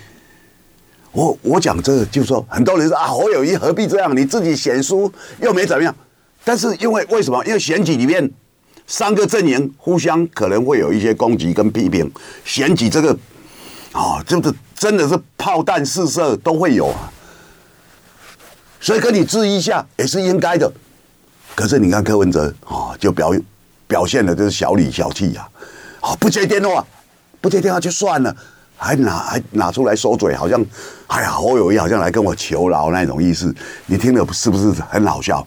[1.12, 4.16] 我我讲这个就是说，很多人说啊，侯友宜何必这样？
[4.16, 5.12] 你自己选书
[5.42, 5.96] 又没怎么样。
[6.44, 7.44] 但是因为为什么？
[7.46, 8.32] 因为选举里面。
[8.92, 12.12] 三个阵营互相可能会有一些攻击跟批评，
[12.44, 13.16] 选举这个
[13.92, 17.14] 啊，就是真的是炮弹四射都会有啊，
[18.80, 20.72] 所以跟你质疑一下也是应该的。
[21.56, 23.34] 可是你看柯文哲啊，就表
[23.88, 25.48] 表现的就是小里小气呀，
[26.00, 26.86] 啊，不接电话，
[27.42, 28.36] 不接电话就算了，
[28.78, 30.64] 还拿还拿出来说嘴，好像
[31.08, 33.54] 哎呀侯友宜好像来跟我求饶那种意思，
[33.88, 35.46] 你听了是不是很好笑？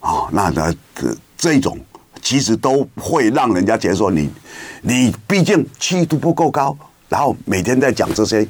[0.00, 1.78] 啊、哦，那那这这种
[2.20, 4.28] 其实都会让人家觉得说你
[4.82, 6.76] 你毕竟气度不够高，
[7.08, 8.46] 然后每天在讲这些，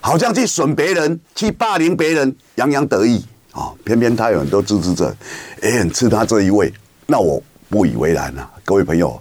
[0.00, 5.14] 好像去损别人，去霸凌别人，洋洋得意啊、偏偏他有很多支持者，
[5.62, 6.72] 也很吃他这一味，
[7.06, 8.48] 那我不以为然啊！
[8.64, 9.20] 各位朋友，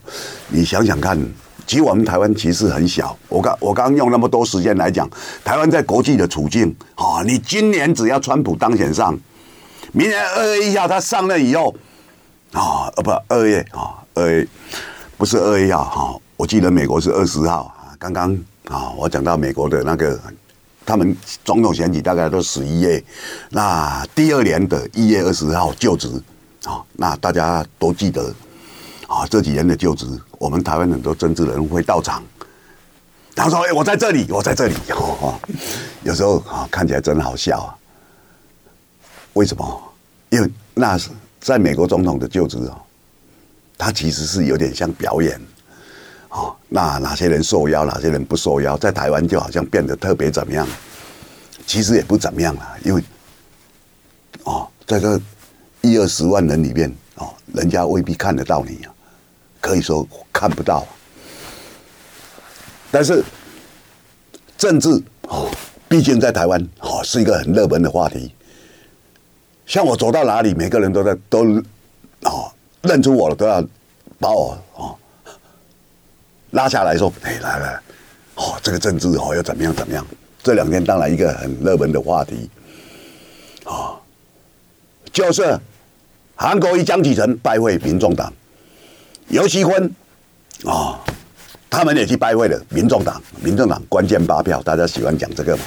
[0.50, 1.20] 你想想看，
[1.66, 5.10] 其实我们台湾其实很小，我刚我刚用那么多时间来讲，
[5.44, 9.18] 台湾在国际的处境啊、你今年只要川普当选上。
[9.92, 11.74] 明年二月一号他上任以后，
[12.52, 14.48] 啊，不，二月啊，二月
[15.18, 17.98] 不是二月一号哈，我记得美国是二十号啊。
[17.98, 20.20] 刚刚啊，我讲到美国的那个，
[20.86, 21.16] 他们
[21.46, 23.04] 总统选举大概都十一月，
[23.50, 26.10] 那第二年的一月二十号就职
[26.64, 28.34] 啊，那大家都记得
[29.08, 30.06] 啊，这几年的就职，
[30.38, 32.24] 我们台湾很多政治人会到场，
[33.36, 35.40] 他说：“哎，我在这里，我在这里。”哦，
[36.04, 37.76] 有时候啊，看起来真好笑啊。
[39.34, 39.84] 为什么？
[40.30, 42.82] 因为那是在美国总统的就职哦，
[43.78, 45.40] 他其实是有点像表演，
[46.30, 50.68] 哦，那哪些人受邀，哪些人不受邀，在台湾就好像变得特别怎么样？
[51.66, 53.04] 其实也不怎么样了，因为
[54.44, 55.20] 哦，在这
[55.82, 58.94] 一二十万人里面哦，人家未必看得到你啊，
[59.62, 60.86] 可以说看不到。
[62.92, 63.24] 但是
[64.58, 64.90] 政治
[65.28, 65.48] 哦，
[65.88, 68.34] 毕竟在台湾哦，是一个很热门的话题。
[69.68, 71.46] 像我走到哪里，每个人都在都
[72.24, 73.64] 哦认出我了，都要
[74.20, 74.96] 把我哦
[76.52, 77.80] 拉下来说：“哎，来来，
[78.36, 80.06] 哦，这个政治哦要怎么样怎么样？”
[80.42, 82.50] 这两天当然一个很热门的话题，
[83.66, 84.00] 哦，
[85.12, 85.58] 就是
[86.36, 88.34] 韩国瑜、江启臣拜会民众党，
[89.28, 89.86] 尤锡堃
[90.66, 91.00] 啊、哦，
[91.70, 93.22] 他们也去拜会了民众党。
[93.42, 95.64] 民众党关键八票，大家喜欢讲这个嘛？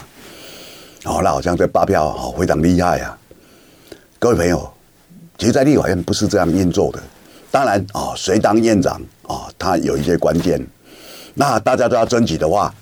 [1.04, 3.18] 哦，那好像这八票哦非常厉害啊。
[4.18, 4.72] 各位朋友，
[5.36, 7.02] 其实，在立法院不是这样运作的。
[7.50, 10.64] 当然啊，谁当院长啊，他有一些关键。
[11.34, 12.74] 那大家都要争取的话，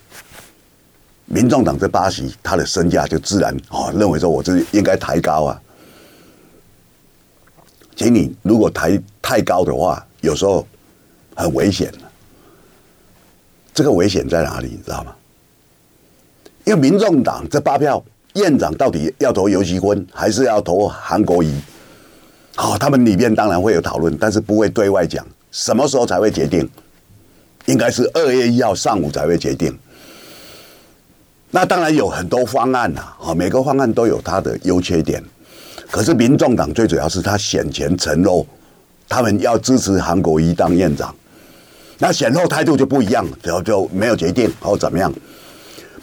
[1.26, 5.62] 民众党这八席，他的身价就自然啊，认为说我这应该抬高啊。
[7.96, 10.66] 请你如果抬太高的话，有时候
[11.34, 11.98] 很危险的。
[13.72, 14.68] 这个危险在哪里？
[14.68, 15.14] 你知道吗？
[16.64, 18.02] 因为民众党这八票。
[18.34, 21.52] 院长到底要投游锡堃还是要投韩国瑜？
[22.54, 25.26] 好，他们里面当然会有讨论，但是不会对外讲。
[25.50, 26.68] 什么时候才会决定？
[27.66, 29.76] 应该是二月一号上午才会决定。
[31.50, 35.22] 那当然有很多方案呐，啊，每个方案都有它的优缺点。
[35.90, 38.46] 可是民众党最主要是他选前承诺，
[39.08, 41.14] 他们要支持韩国瑜当院长。
[41.98, 45.12] 那选后态度就不一样，然后就没有决定，或怎么样？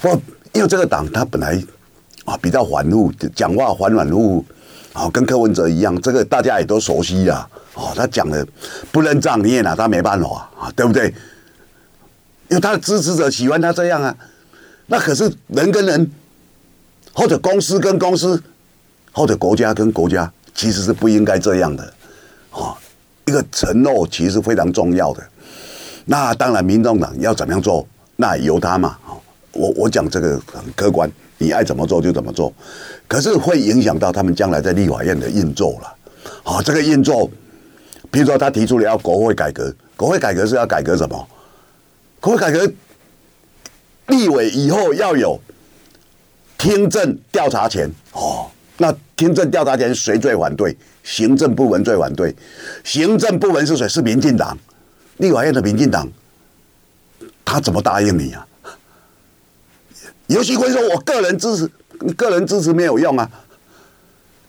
[0.02, 0.10] 不，
[0.54, 1.62] 因为这个党他本来。
[2.26, 4.46] 啊，比较缓和，讲话缓缓乎乎，
[4.92, 7.48] 啊，跟柯文哲一样，这个大家也都熟悉呀。
[7.78, 8.46] 哦，他讲的
[8.92, 11.14] 不认账，你也拿他没办法啊，对不对？
[12.50, 14.16] 因为他的支持者喜欢他这样啊。
[14.88, 16.12] 那可是人跟人，
[17.14, 18.42] 或者公司跟公司，
[19.12, 21.84] 或者国家跟国家，其实是不应该这样的。
[22.50, 22.74] 啊，
[23.26, 25.24] 一个承诺其实非常重要的。
[26.06, 28.98] 那当然，民众党要怎么样做，那由他嘛。
[29.52, 31.08] 我我讲这个很客观。
[31.40, 32.52] 你爱怎么做就怎么做，
[33.08, 35.94] 可是会影响到他们将来在立法院的运作了。
[36.42, 37.30] 好，这个运作，
[38.18, 41.28] 比如说他提出了要国会改革，国会改革是要改革什么？
[42.20, 42.68] 国会改革，
[44.08, 45.40] 立委以后要有
[46.58, 48.50] 听证调查权哦。
[48.78, 50.76] 那听证调查权谁最反对？
[51.04, 52.36] 行政部门最反对。
[52.84, 53.88] 行政部门是谁？
[53.88, 54.58] 是民进党。
[55.18, 56.10] 立法院的民进党，
[57.46, 58.48] 他怎么答应你啊？
[60.26, 61.68] 游锡堃说：“我个人支持，
[62.16, 63.30] 个人支持没有用啊！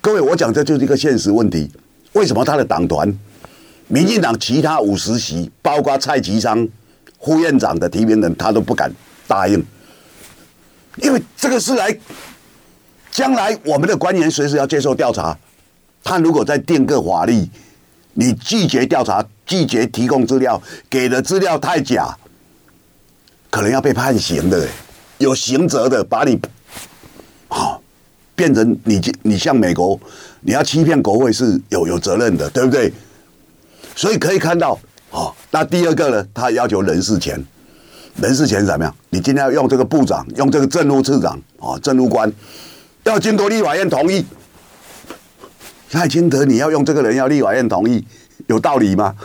[0.00, 1.70] 各位，我讲这就是一个现实问题。
[2.14, 3.14] 为什么他的党团，
[3.88, 6.66] 民进党其他五十席，包括蔡其昌
[7.20, 8.92] 副院长的提名人，他都不敢
[9.26, 9.62] 答应？
[10.96, 11.96] 因为这个是来
[13.10, 15.36] 将来我们的官员随时要接受调查。
[16.04, 17.48] 他如果再定个法律，
[18.14, 22.16] 你拒绝调查、拒绝提供资料，给的资料太假，
[23.50, 24.68] 可能要被判刑的。”
[25.18, 26.38] 有刑责的，把你
[27.48, 27.82] 好
[28.36, 29.98] 变成你，你像美国，
[30.42, 32.92] 你要欺骗国会是有有责任的，对不对？
[33.98, 34.78] 所以可以看到，
[35.10, 37.44] 哦，那第二个呢，他要求人事权，
[38.14, 38.94] 人事权怎么样？
[39.10, 42.32] 你今天要用这个部长，用这个政务次长，哦，政务官，
[43.02, 44.24] 要经过立法院同意。
[45.90, 48.06] 蔡清德，你要用这个人，要立法院同意，
[48.46, 49.16] 有道理吗？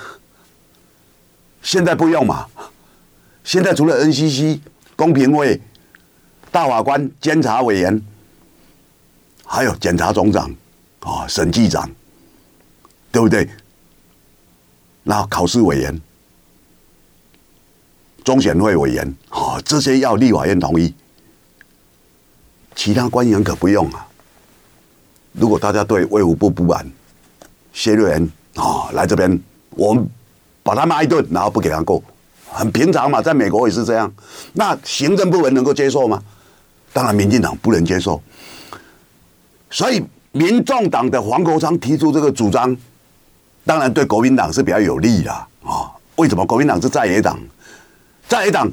[1.61, 2.47] 现在不用嘛？
[3.43, 4.59] 现在除了 NCC。
[4.95, 5.59] 公平会、
[6.51, 7.99] 大法官、监察委员，
[9.43, 10.55] 还有检察总长
[10.99, 11.89] 啊、审计长，
[13.11, 13.49] 对不对？
[15.03, 16.01] 然后考试委员、
[18.23, 20.93] 中选会委员啊，这些要立法院同意，
[22.75, 24.07] 其他官员可不用啊。
[25.33, 26.89] 如果大家对卫福部不满，
[27.73, 29.41] 谢瑞元啊来这边，
[29.71, 30.07] 我们
[30.61, 32.01] 把他骂一顿，然后不给他过，
[32.49, 34.13] 很平常嘛，在美国也是这样。
[34.53, 36.23] 那行政部门能够接受吗？
[36.93, 38.21] 当然，民进党不能接受。
[39.71, 42.77] 所以，民众党的黄国昌提出这个主张，
[43.65, 45.91] 当然对国民党是比较有利的啊。
[46.17, 46.45] 为什么？
[46.45, 47.39] 国民党是在野党，
[48.27, 48.71] 在野党，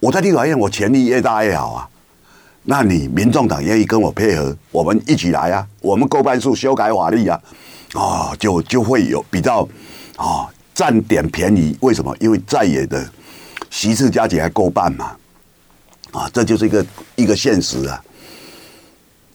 [0.00, 1.88] 我在立法院，我权力越大越好啊。
[2.64, 5.66] 那你民众党愿意跟我配合，我们一起来啊！
[5.80, 7.40] 我们过半数修改法律啊，
[7.94, 9.68] 啊，就就会有比较
[10.16, 11.76] 啊占点便宜。
[11.80, 12.16] 为什么？
[12.20, 13.04] 因为在野的
[13.70, 15.16] 席次加起来过半嘛，
[16.12, 18.02] 啊，这就是一个一个现实啊。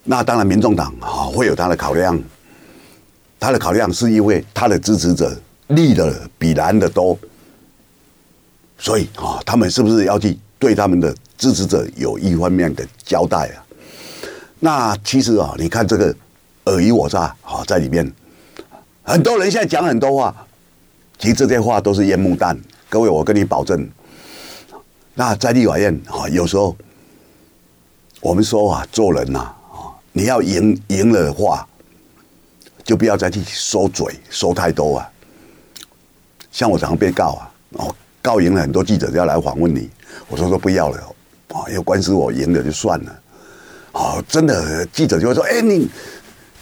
[0.04, 2.18] 那当然，民众党啊会有他的考量，
[3.40, 5.36] 他的考量是因为他的支持者
[5.68, 7.18] 绿的比蓝的多，
[8.78, 11.16] 所以啊，他们是不是要去对他们的？
[11.38, 13.62] 支持者有一方面的交代啊，
[14.60, 16.06] 那其实啊，你看这个
[16.66, 18.12] 尔虞我诈啊，在里面，
[19.04, 20.36] 很多人现在讲很多话，
[21.20, 22.60] 其实这些话都是烟幕弹。
[22.90, 23.88] 各位，我跟你保证，
[25.14, 26.76] 那在立法院啊，有时候
[28.20, 31.68] 我们说啊，做人呐啊，你要赢赢了的话，
[32.88, 35.12] 就不要再去收嘴说太多啊。
[36.52, 39.90] 像我常常被告啊，哦，告赢了很多记者要来访问你，
[40.28, 40.98] 我说说不要了。
[41.50, 43.20] 啊，有官司我赢了就算了，
[43.92, 45.88] 啊，真的记者就会说，哎，你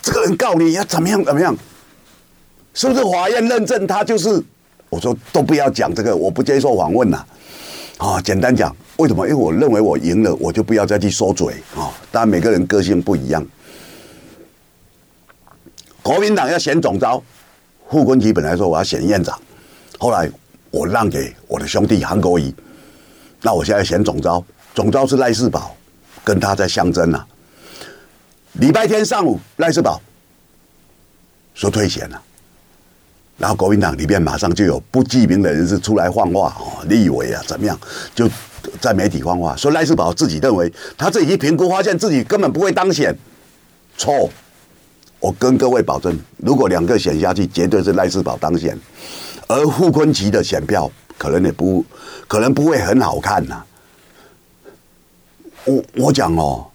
[0.02, 1.56] 这个人告你要怎么样怎么样？
[2.74, 4.44] 是不是法院认证他就是？
[4.90, 7.24] 我说都不要讲这个，我不接受访问呐。
[7.98, 9.28] 啊，简单讲，为什么？
[9.28, 11.90] 因为我认为我赢了，我就不要再去收嘴啊。
[12.12, 13.46] 当然每个人个性不一样。
[16.06, 17.20] 国民党要选总召，
[17.90, 19.42] 傅崐萁本来说我要选院长，
[19.98, 20.30] 后来
[20.70, 22.54] 我让给我的兄弟韩国瑜，
[23.42, 24.46] 那我现在选总召。
[24.76, 25.76] 总召是赖世宝，
[26.24, 27.26] 跟他在相争啊。
[28.54, 30.00] 礼拜天上午，赖世宝
[31.56, 32.22] 说退选了，
[33.40, 37.76] 然后国民党里面马上就有不记名的人士出来放话哦，立委啊怎么样，
[38.14, 38.30] 就
[38.80, 43.18] 在媒体放话说赖世宝自己认为他自己一评估发现自己根本不会当选，
[43.98, 44.30] 错。
[45.26, 48.78] 我跟各位保证，如果两个选下去，绝对是赖世宝当选，
[49.48, 51.84] 而傅昆萁的选票可能也不
[52.28, 53.64] 可能不会很好看呐、
[55.64, 56.68] 我我讲哦，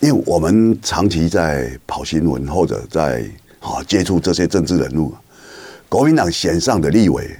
[0.00, 3.22] 因为我们长期在跑新闻或者在
[3.60, 5.14] 啊接触这些政治人物，
[5.90, 7.36] 国民党选上的立委，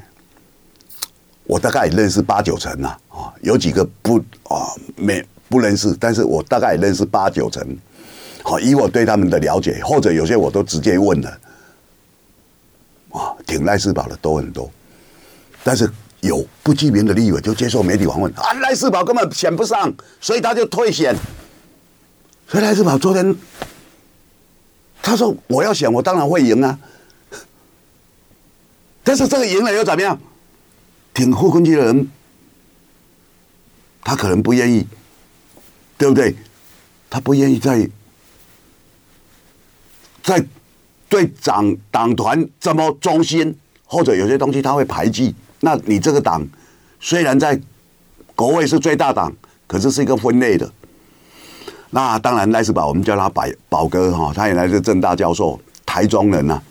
[1.44, 7.66] 我大概也认识八九成呐啊，有几个不啊没不认识，但是我大概也认识八九成，
[8.42, 11.40] 好，以我对他们的了解，或者有些我都直接问了，
[13.10, 14.70] 啊，挺赖士葆的都很多，
[15.64, 15.90] 但是。
[16.22, 21.16] 有不记名的立委就接受媒体访问啊，赖士葆根本选不上，所以他就退选。
[22.46, 23.34] 所以赖士葆昨天
[25.00, 26.78] 他说：“我要选，我当然会赢啊。”
[29.02, 30.20] 但是这个赢了又怎么样？
[31.14, 32.10] 挺傅崐萁的人，
[34.04, 34.86] 他可能不愿意，
[35.96, 36.36] 对不对？
[37.08, 37.88] 他不愿意在
[40.22, 40.44] 在
[41.08, 43.54] 对党党团这么忠心，
[43.84, 45.34] 或者有些东西他会排挤。
[45.60, 46.46] 那你这个党
[47.00, 47.60] 虽然在
[48.34, 49.32] 国会是最大党，
[49.66, 50.70] 可是是一个分类的。
[51.90, 56.62] 那当然赖士葆，我们叫他宝宝哥哈，他原来是政大教授，台中人呐、啊，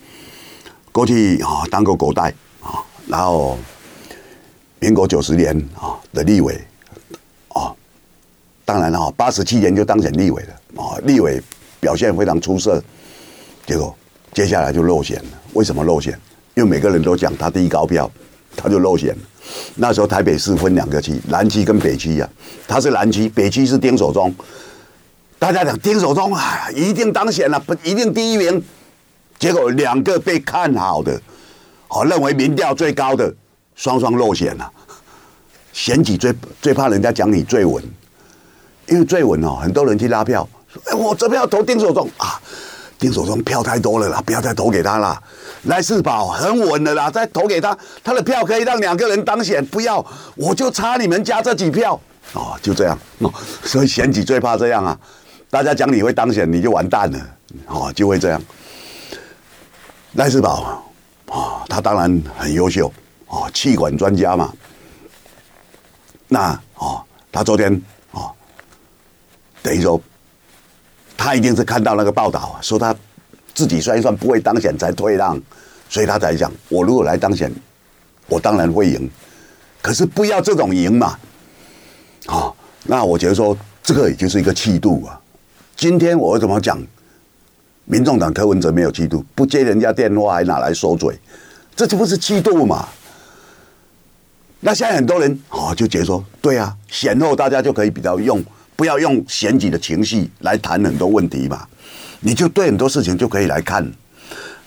[0.91, 3.60] 过去啊当过国代啊，然后
[4.80, 6.58] 民国九十年啊的立委
[7.50, 7.76] 啊，
[8.64, 11.41] 当然了，八十七年就当选立委了啊，立委
[11.82, 12.82] 表现非常出色，
[13.70, 13.96] 结果
[14.34, 15.30] 接下来就落选了。
[15.54, 16.20] 为什么落选？
[16.56, 18.10] 因为每个人都讲他第一高票。
[18.58, 19.16] 他就落选。
[19.76, 22.28] 那时候台北市分两个区，南区跟北区啊。
[22.68, 24.34] 他是南区，北区是丁守中。
[25.38, 28.62] 大家讲丁守中啊，一定当选了，不一定第一名。
[29.38, 31.22] 结果两个被看好的，
[31.90, 33.32] 我认为民调最高的，
[33.76, 34.70] 双双落选了。
[35.72, 37.84] 选举最最怕人家讲你最稳，
[38.88, 42.42] 因为最稳哦，很多人去拉票，说哎，我这票投丁守中啊。
[43.00, 45.24] 丁守中票太多了啦，不要再投给他了。
[45.64, 49.66] 赖世宝很稳的啦，再投给他，他的票可以让两个人当选。
[49.68, 52.00] 不要，我就差你们家这几票
[52.34, 53.34] 哦，就这样哦。
[53.64, 55.00] 所以选举最怕这样啊，
[55.50, 57.20] 大家讲你会当选，你就完蛋了
[57.68, 58.41] 哦，就会这样。
[60.14, 60.84] 赖世宝
[61.28, 62.91] 啊，他当然很优秀
[63.28, 64.52] 哦，气管专家嘛。
[66.28, 67.82] 那哦，他昨天
[68.12, 68.30] 哦，
[69.64, 70.02] 等于说
[71.22, 72.96] 他一定是看到那个报道啊，说他
[73.54, 75.40] 自己算一算不会当选才退让，
[75.90, 77.52] 所以他才讲，我如果来当选，
[78.28, 79.10] 我当然会赢，
[79.82, 81.20] 可是不要这种赢嘛，
[82.28, 82.50] 啊，
[82.86, 85.20] 那我觉得说这个也就是一个气度啊。
[85.76, 86.82] 今天我怎么讲？
[87.84, 91.20] 民众党柯文哲没有气度，不接人家电话还拿来说嘴，
[91.76, 92.88] 这就不是气度嘛？
[94.62, 98.42] 那现在很多人哦就觉得说，对啊，选后大家就可以比较用，
[98.80, 101.68] 不要用选举的情绪来谈很多问题嘛，
[102.22, 103.86] 你就对很多事情就可以来看。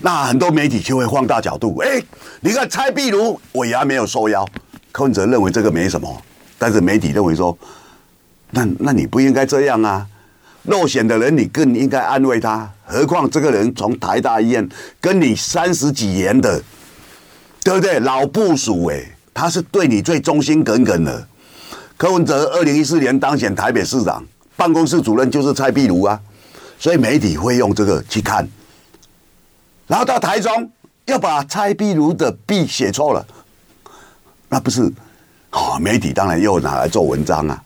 [0.01, 1.99] 那很多媒体就会放大角度，哎，
[2.43, 4.47] 你看蔡壁如尾牙没有受邀，
[4.93, 6.23] 柯文哲认为这个没什么，
[6.59, 7.57] 但是媒体认为说，
[8.51, 10.07] 那那你不应该这样啊。
[10.65, 12.71] 落选的人，你更应该安慰他。
[12.85, 14.69] 何况这个人从台大医院
[15.01, 16.63] 跟你三十几年的，
[17.65, 17.99] 对不对？
[18.01, 19.03] 老部属哎，
[19.33, 21.27] 他是对你最忠心耿耿的。
[22.03, 24.27] 柯文哲二零一四年当选台北市长，
[24.57, 26.21] 办公室主任就是蔡壁如啊，
[26.77, 28.45] 所以媒体会用这个去看。
[29.87, 30.69] 然后到台中
[31.05, 33.25] 要把蔡壁如的壁写错了，
[34.49, 34.93] 那不是？
[35.51, 37.63] 好，媒体当然又拿来做文章啊。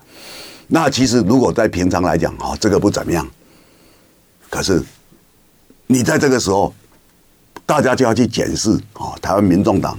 [0.66, 3.26] 那其实，如果在平常来讲，哦，这个不怎么样。
[4.50, 4.84] 可是，
[5.86, 6.74] 你在这个时候，
[7.64, 9.98] 大家就要去检视啊，台湾民众党，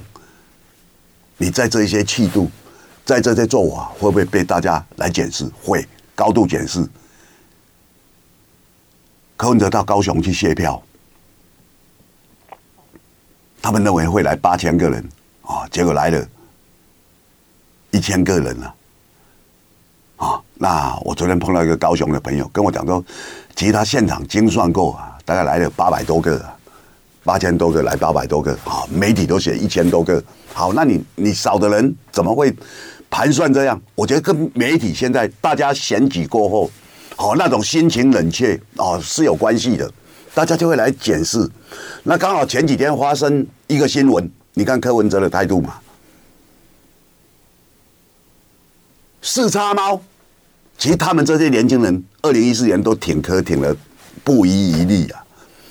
[1.38, 2.52] 你在这一些气度，
[3.08, 5.50] 在这些做法，会不会被大家来检视？
[5.64, 6.86] 会高度检视。
[9.38, 10.84] 柯文哲到高雄去谢票，
[13.62, 15.02] 他们认为会来八千个人
[15.44, 16.28] 啊，结果来了
[17.92, 18.76] 一千个人了。
[20.18, 23.02] 啊，那我昨天碰到一个高雄的朋友，跟我讲说，
[23.56, 26.46] 其实他现场精算过啊，大概来了八百多个，
[27.24, 30.22] 八千多个来八百多个，啊，媒体都写一千多个。
[30.54, 32.52] 好，那你你少的人怎么会
[33.10, 33.82] 盘算这样？
[33.96, 36.72] 我觉得跟媒体现在大家选举过后，
[37.16, 39.92] 哦，那种心情冷却哦是有关系的，
[40.34, 41.50] 大家就会来检视。
[42.04, 45.76] 那刚好前几天发生一个新闻，你看柯文哲的态度嘛。
[49.22, 50.02] 四叉猫，
[50.78, 53.76] 其实他们这些年轻人，二零一四年都挺柯挺了
[54.24, 55.24] 不遗余力啊。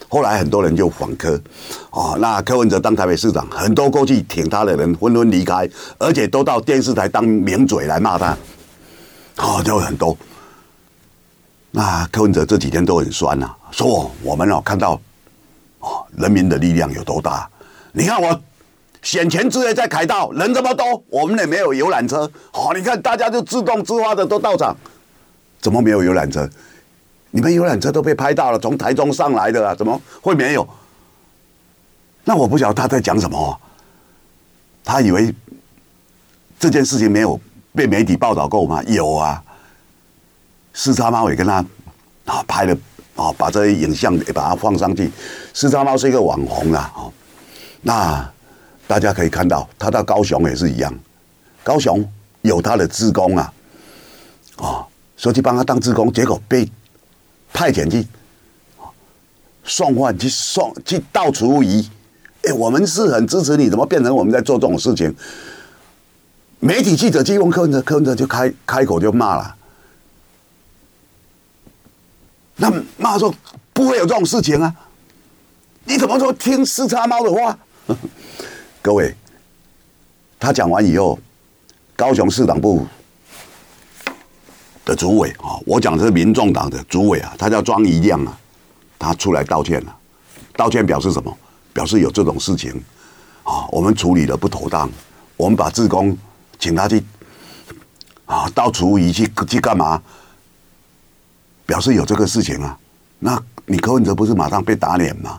[0.08, 1.40] 后来很多人就反柯，
[1.90, 8.36] 哦，那柯文哲当台北市长，很多过去挺他的人纷纷离开，而且都到电视台当名嘴来骂他，
[9.38, 10.16] 哦，就很多。
[11.70, 15.00] 那柯文哲这几天都很酸呐、啊，说我们哦看到
[15.80, 17.48] 哦人民的力量有多大，
[17.92, 18.40] 你看我。
[19.02, 22.28] 选前之夜在凯道人这么多，我们也没有游览车。
[22.52, 24.76] 哦，你看大家就自动自发的都到场，
[25.60, 26.48] 怎么没有游览车？
[27.30, 30.66] 你们游览车都被拍到了，从台中上来的啊，怎么会没有？
[32.24, 33.60] 那我不晓得他在讲什么。
[34.84, 35.34] 他以为
[36.58, 37.38] 这件事情没有
[37.74, 38.82] 被媒体报道过吗？
[38.84, 39.42] 有啊，
[40.72, 41.64] 四叉猫也跟他
[42.24, 42.76] 啊拍了
[43.16, 45.10] 啊，把这些影像也把它放上去。
[45.52, 47.12] 四叉猫是一个网红啊，哦，
[47.82, 48.30] 那。
[48.88, 50.96] 大家可以看到，他到高雄也是一样，
[51.64, 52.08] 高雄
[52.42, 53.52] 有他的志工啊，
[54.58, 56.70] 啊，说去帮他当志工，结果被
[57.56, 58.06] 派遣去
[59.64, 61.82] 送饭去送去倒厨余。
[62.42, 65.12] 哎，我们是很支持你，怎么变成我们在做这种事情？
[66.60, 69.56] 媒体记者去问柯文哲，柯文哲就开开口就骂了，
[72.56, 73.34] 那骂说
[73.72, 74.74] 不会有这种事情啊，
[75.84, 77.58] 你怎么说听四叉猫的话？
[78.82, 79.14] 各位，
[80.38, 81.18] 他讲完以后，
[81.96, 82.86] 高雄市党部
[84.86, 88.38] 的主委啊，我讲的是民众党的主委啊，他叫庄宜亮啊，
[88.98, 89.94] 他出来道歉了。
[90.54, 91.36] 道歉表示什么？
[91.74, 92.72] 表示有这种事情
[93.42, 94.88] 啊，我们处理的不妥当，
[95.36, 96.16] 我们把志工
[96.58, 97.02] 请他去
[98.24, 100.00] 啊，到厨余去去干嘛？
[101.66, 102.78] 表示有这个事情啊，
[103.18, 105.38] 那你柯文哲不是马上被打脸吗？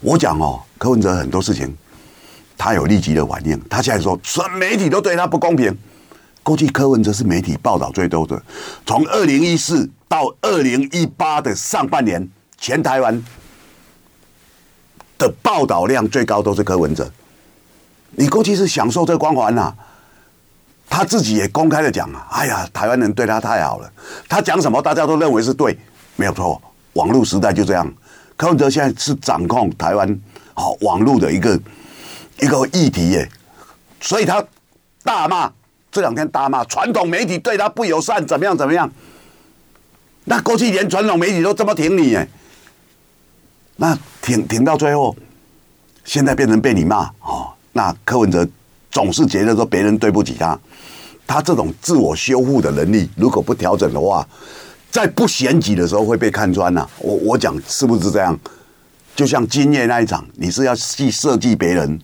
[0.00, 1.74] 我讲哦，柯文哲很多事情。
[2.56, 5.76] 他有立即的反应，他现在说，全媒体都对他不公平。
[6.44, 8.40] 过去柯文哲是媒体报道最多的，
[8.86, 13.20] 从二零一四到二零一八的上半年，全台湾
[15.18, 17.10] 的报道量最高都是柯文哲。
[18.10, 19.76] 你过去是享受这光环呐、啊，
[20.88, 23.90] 他自己也公开的讲啊，哎呀，台湾人对他太好了，
[24.28, 25.76] 他讲什么大家都认为是对，
[26.14, 26.62] 没有错。
[26.92, 27.92] 网络时代就这样，
[28.36, 30.20] 柯文哲现在是掌控台湾
[30.52, 31.58] 好网络的一个。
[32.40, 33.30] 一个议题耶，
[34.00, 34.44] 所以他
[35.04, 35.50] 大骂
[35.94, 38.90] 这两天大骂传统媒体对他不友善，怎么样怎么样？
[40.24, 42.28] 那过去连传统媒体都这么挺你耶，
[43.76, 45.14] 那挺挺到最后，
[46.04, 47.52] 现在变成被你骂哦。
[47.72, 48.44] 那柯文哲
[48.90, 50.58] 总是觉得说别人对不起他，
[51.28, 54.26] 他这种自我修复的能力，如果不调整的话，
[54.90, 58.36] 在不选举的时候会被看穿呐、我我讲是不是这样？
[59.14, 62.00] 就像今夜那一场，你是要去设计别人，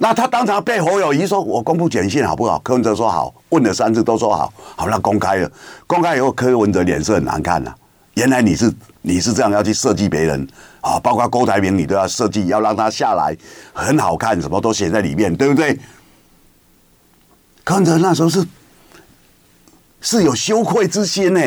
[0.00, 5.50] 那他当场被侯友宜说：“我公布简讯好不好？”柯文哲说：“好。”问了三次都说好，好，那公开了。
[5.86, 7.74] 公开以后，柯文哲脸色很难看呐、
[8.14, 10.46] 原来你是你是这样要去设计别人
[10.80, 13.36] 啊，包括郭台铭，你都要设计，要让他下来
[13.72, 15.78] 很好看，什么都写在里面，对不对？
[17.64, 18.46] 柯文哲那时候是
[20.00, 21.40] 是有羞愧之心呢。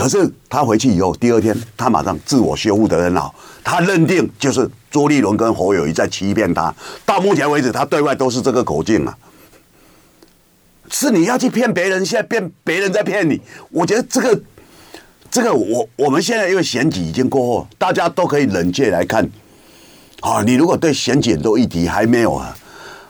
[0.00, 3.34] 可是他回去以后，第二天他马上自我修复得很好。
[3.62, 6.74] 他认定就是朱立伦跟侯友宜在欺骗他。
[7.04, 9.14] 到目前为止，他对外都是这个口径啊。
[10.90, 13.38] 是你要去骗别人，现在变别人在骗你。
[13.70, 14.40] 我觉得这个
[15.30, 19.28] 这个，我我们现在因为选举已经过后，大家都可以冷静来看。
[20.20, 22.56] 啊，你如果对选举都议题还没有啊，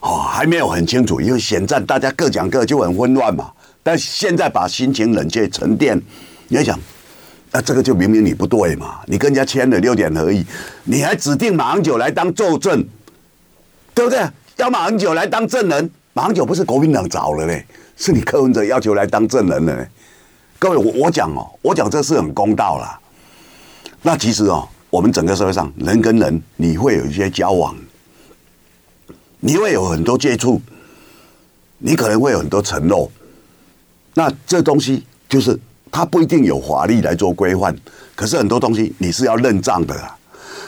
[0.01, 3.51] 哦，还没有很清楚，因为选战大家各讲各就很混乱嘛。
[3.83, 6.01] 但现在把心情冷静沉淀。
[6.53, 6.77] 你要想，
[7.53, 8.99] 那这个就明明你不对嘛！
[9.07, 10.45] 你跟人家签了六点合意，
[10.83, 12.85] 你还指定马英九来当作证，
[13.95, 14.29] 对不对？
[14.57, 17.65] 要马英九来当证人，马英九不是国民党找了嘞，
[17.97, 19.89] 是你柯文哲要求来当证人的嘞。
[20.59, 22.99] 各位，我我讲哦，我讲这是很公道啦。
[24.03, 27.77] 那其实哦，我们整个社会上人跟人，你会有一些交往，
[29.39, 30.61] 你会有很多接触，
[31.79, 33.09] 你可能会有很多承诺，
[34.15, 35.57] 那这东西就是。
[35.91, 37.77] 他不一定有法律来做规范，
[38.15, 40.17] 可是很多东西你是要认账的啦。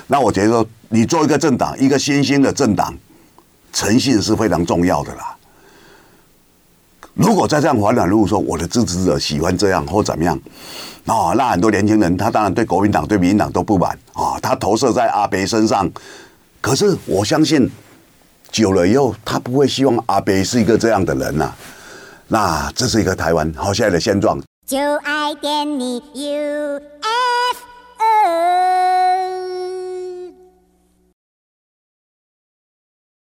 [0.08, 2.94] 那我觉得说，你做一个政党，一个新兴的政党，
[3.72, 5.36] 诚信是非常重要的啦。
[7.14, 10.38] 如果在这样发展，如果说我的支持者喜欢这样或怎么样，
[11.06, 15.90] 啊，那很多年轻人他当然对国民党、对民进党都不满啊，他投射在阿北身上。
[16.60, 17.70] 可是我相信，
[18.50, 21.52] 久了以后，他不会希望阿北是一个这样的人呐。
[22.28, 24.40] 那这是一个台湾好现在的现状。
[24.72, 26.80] 就爱点你 UFO。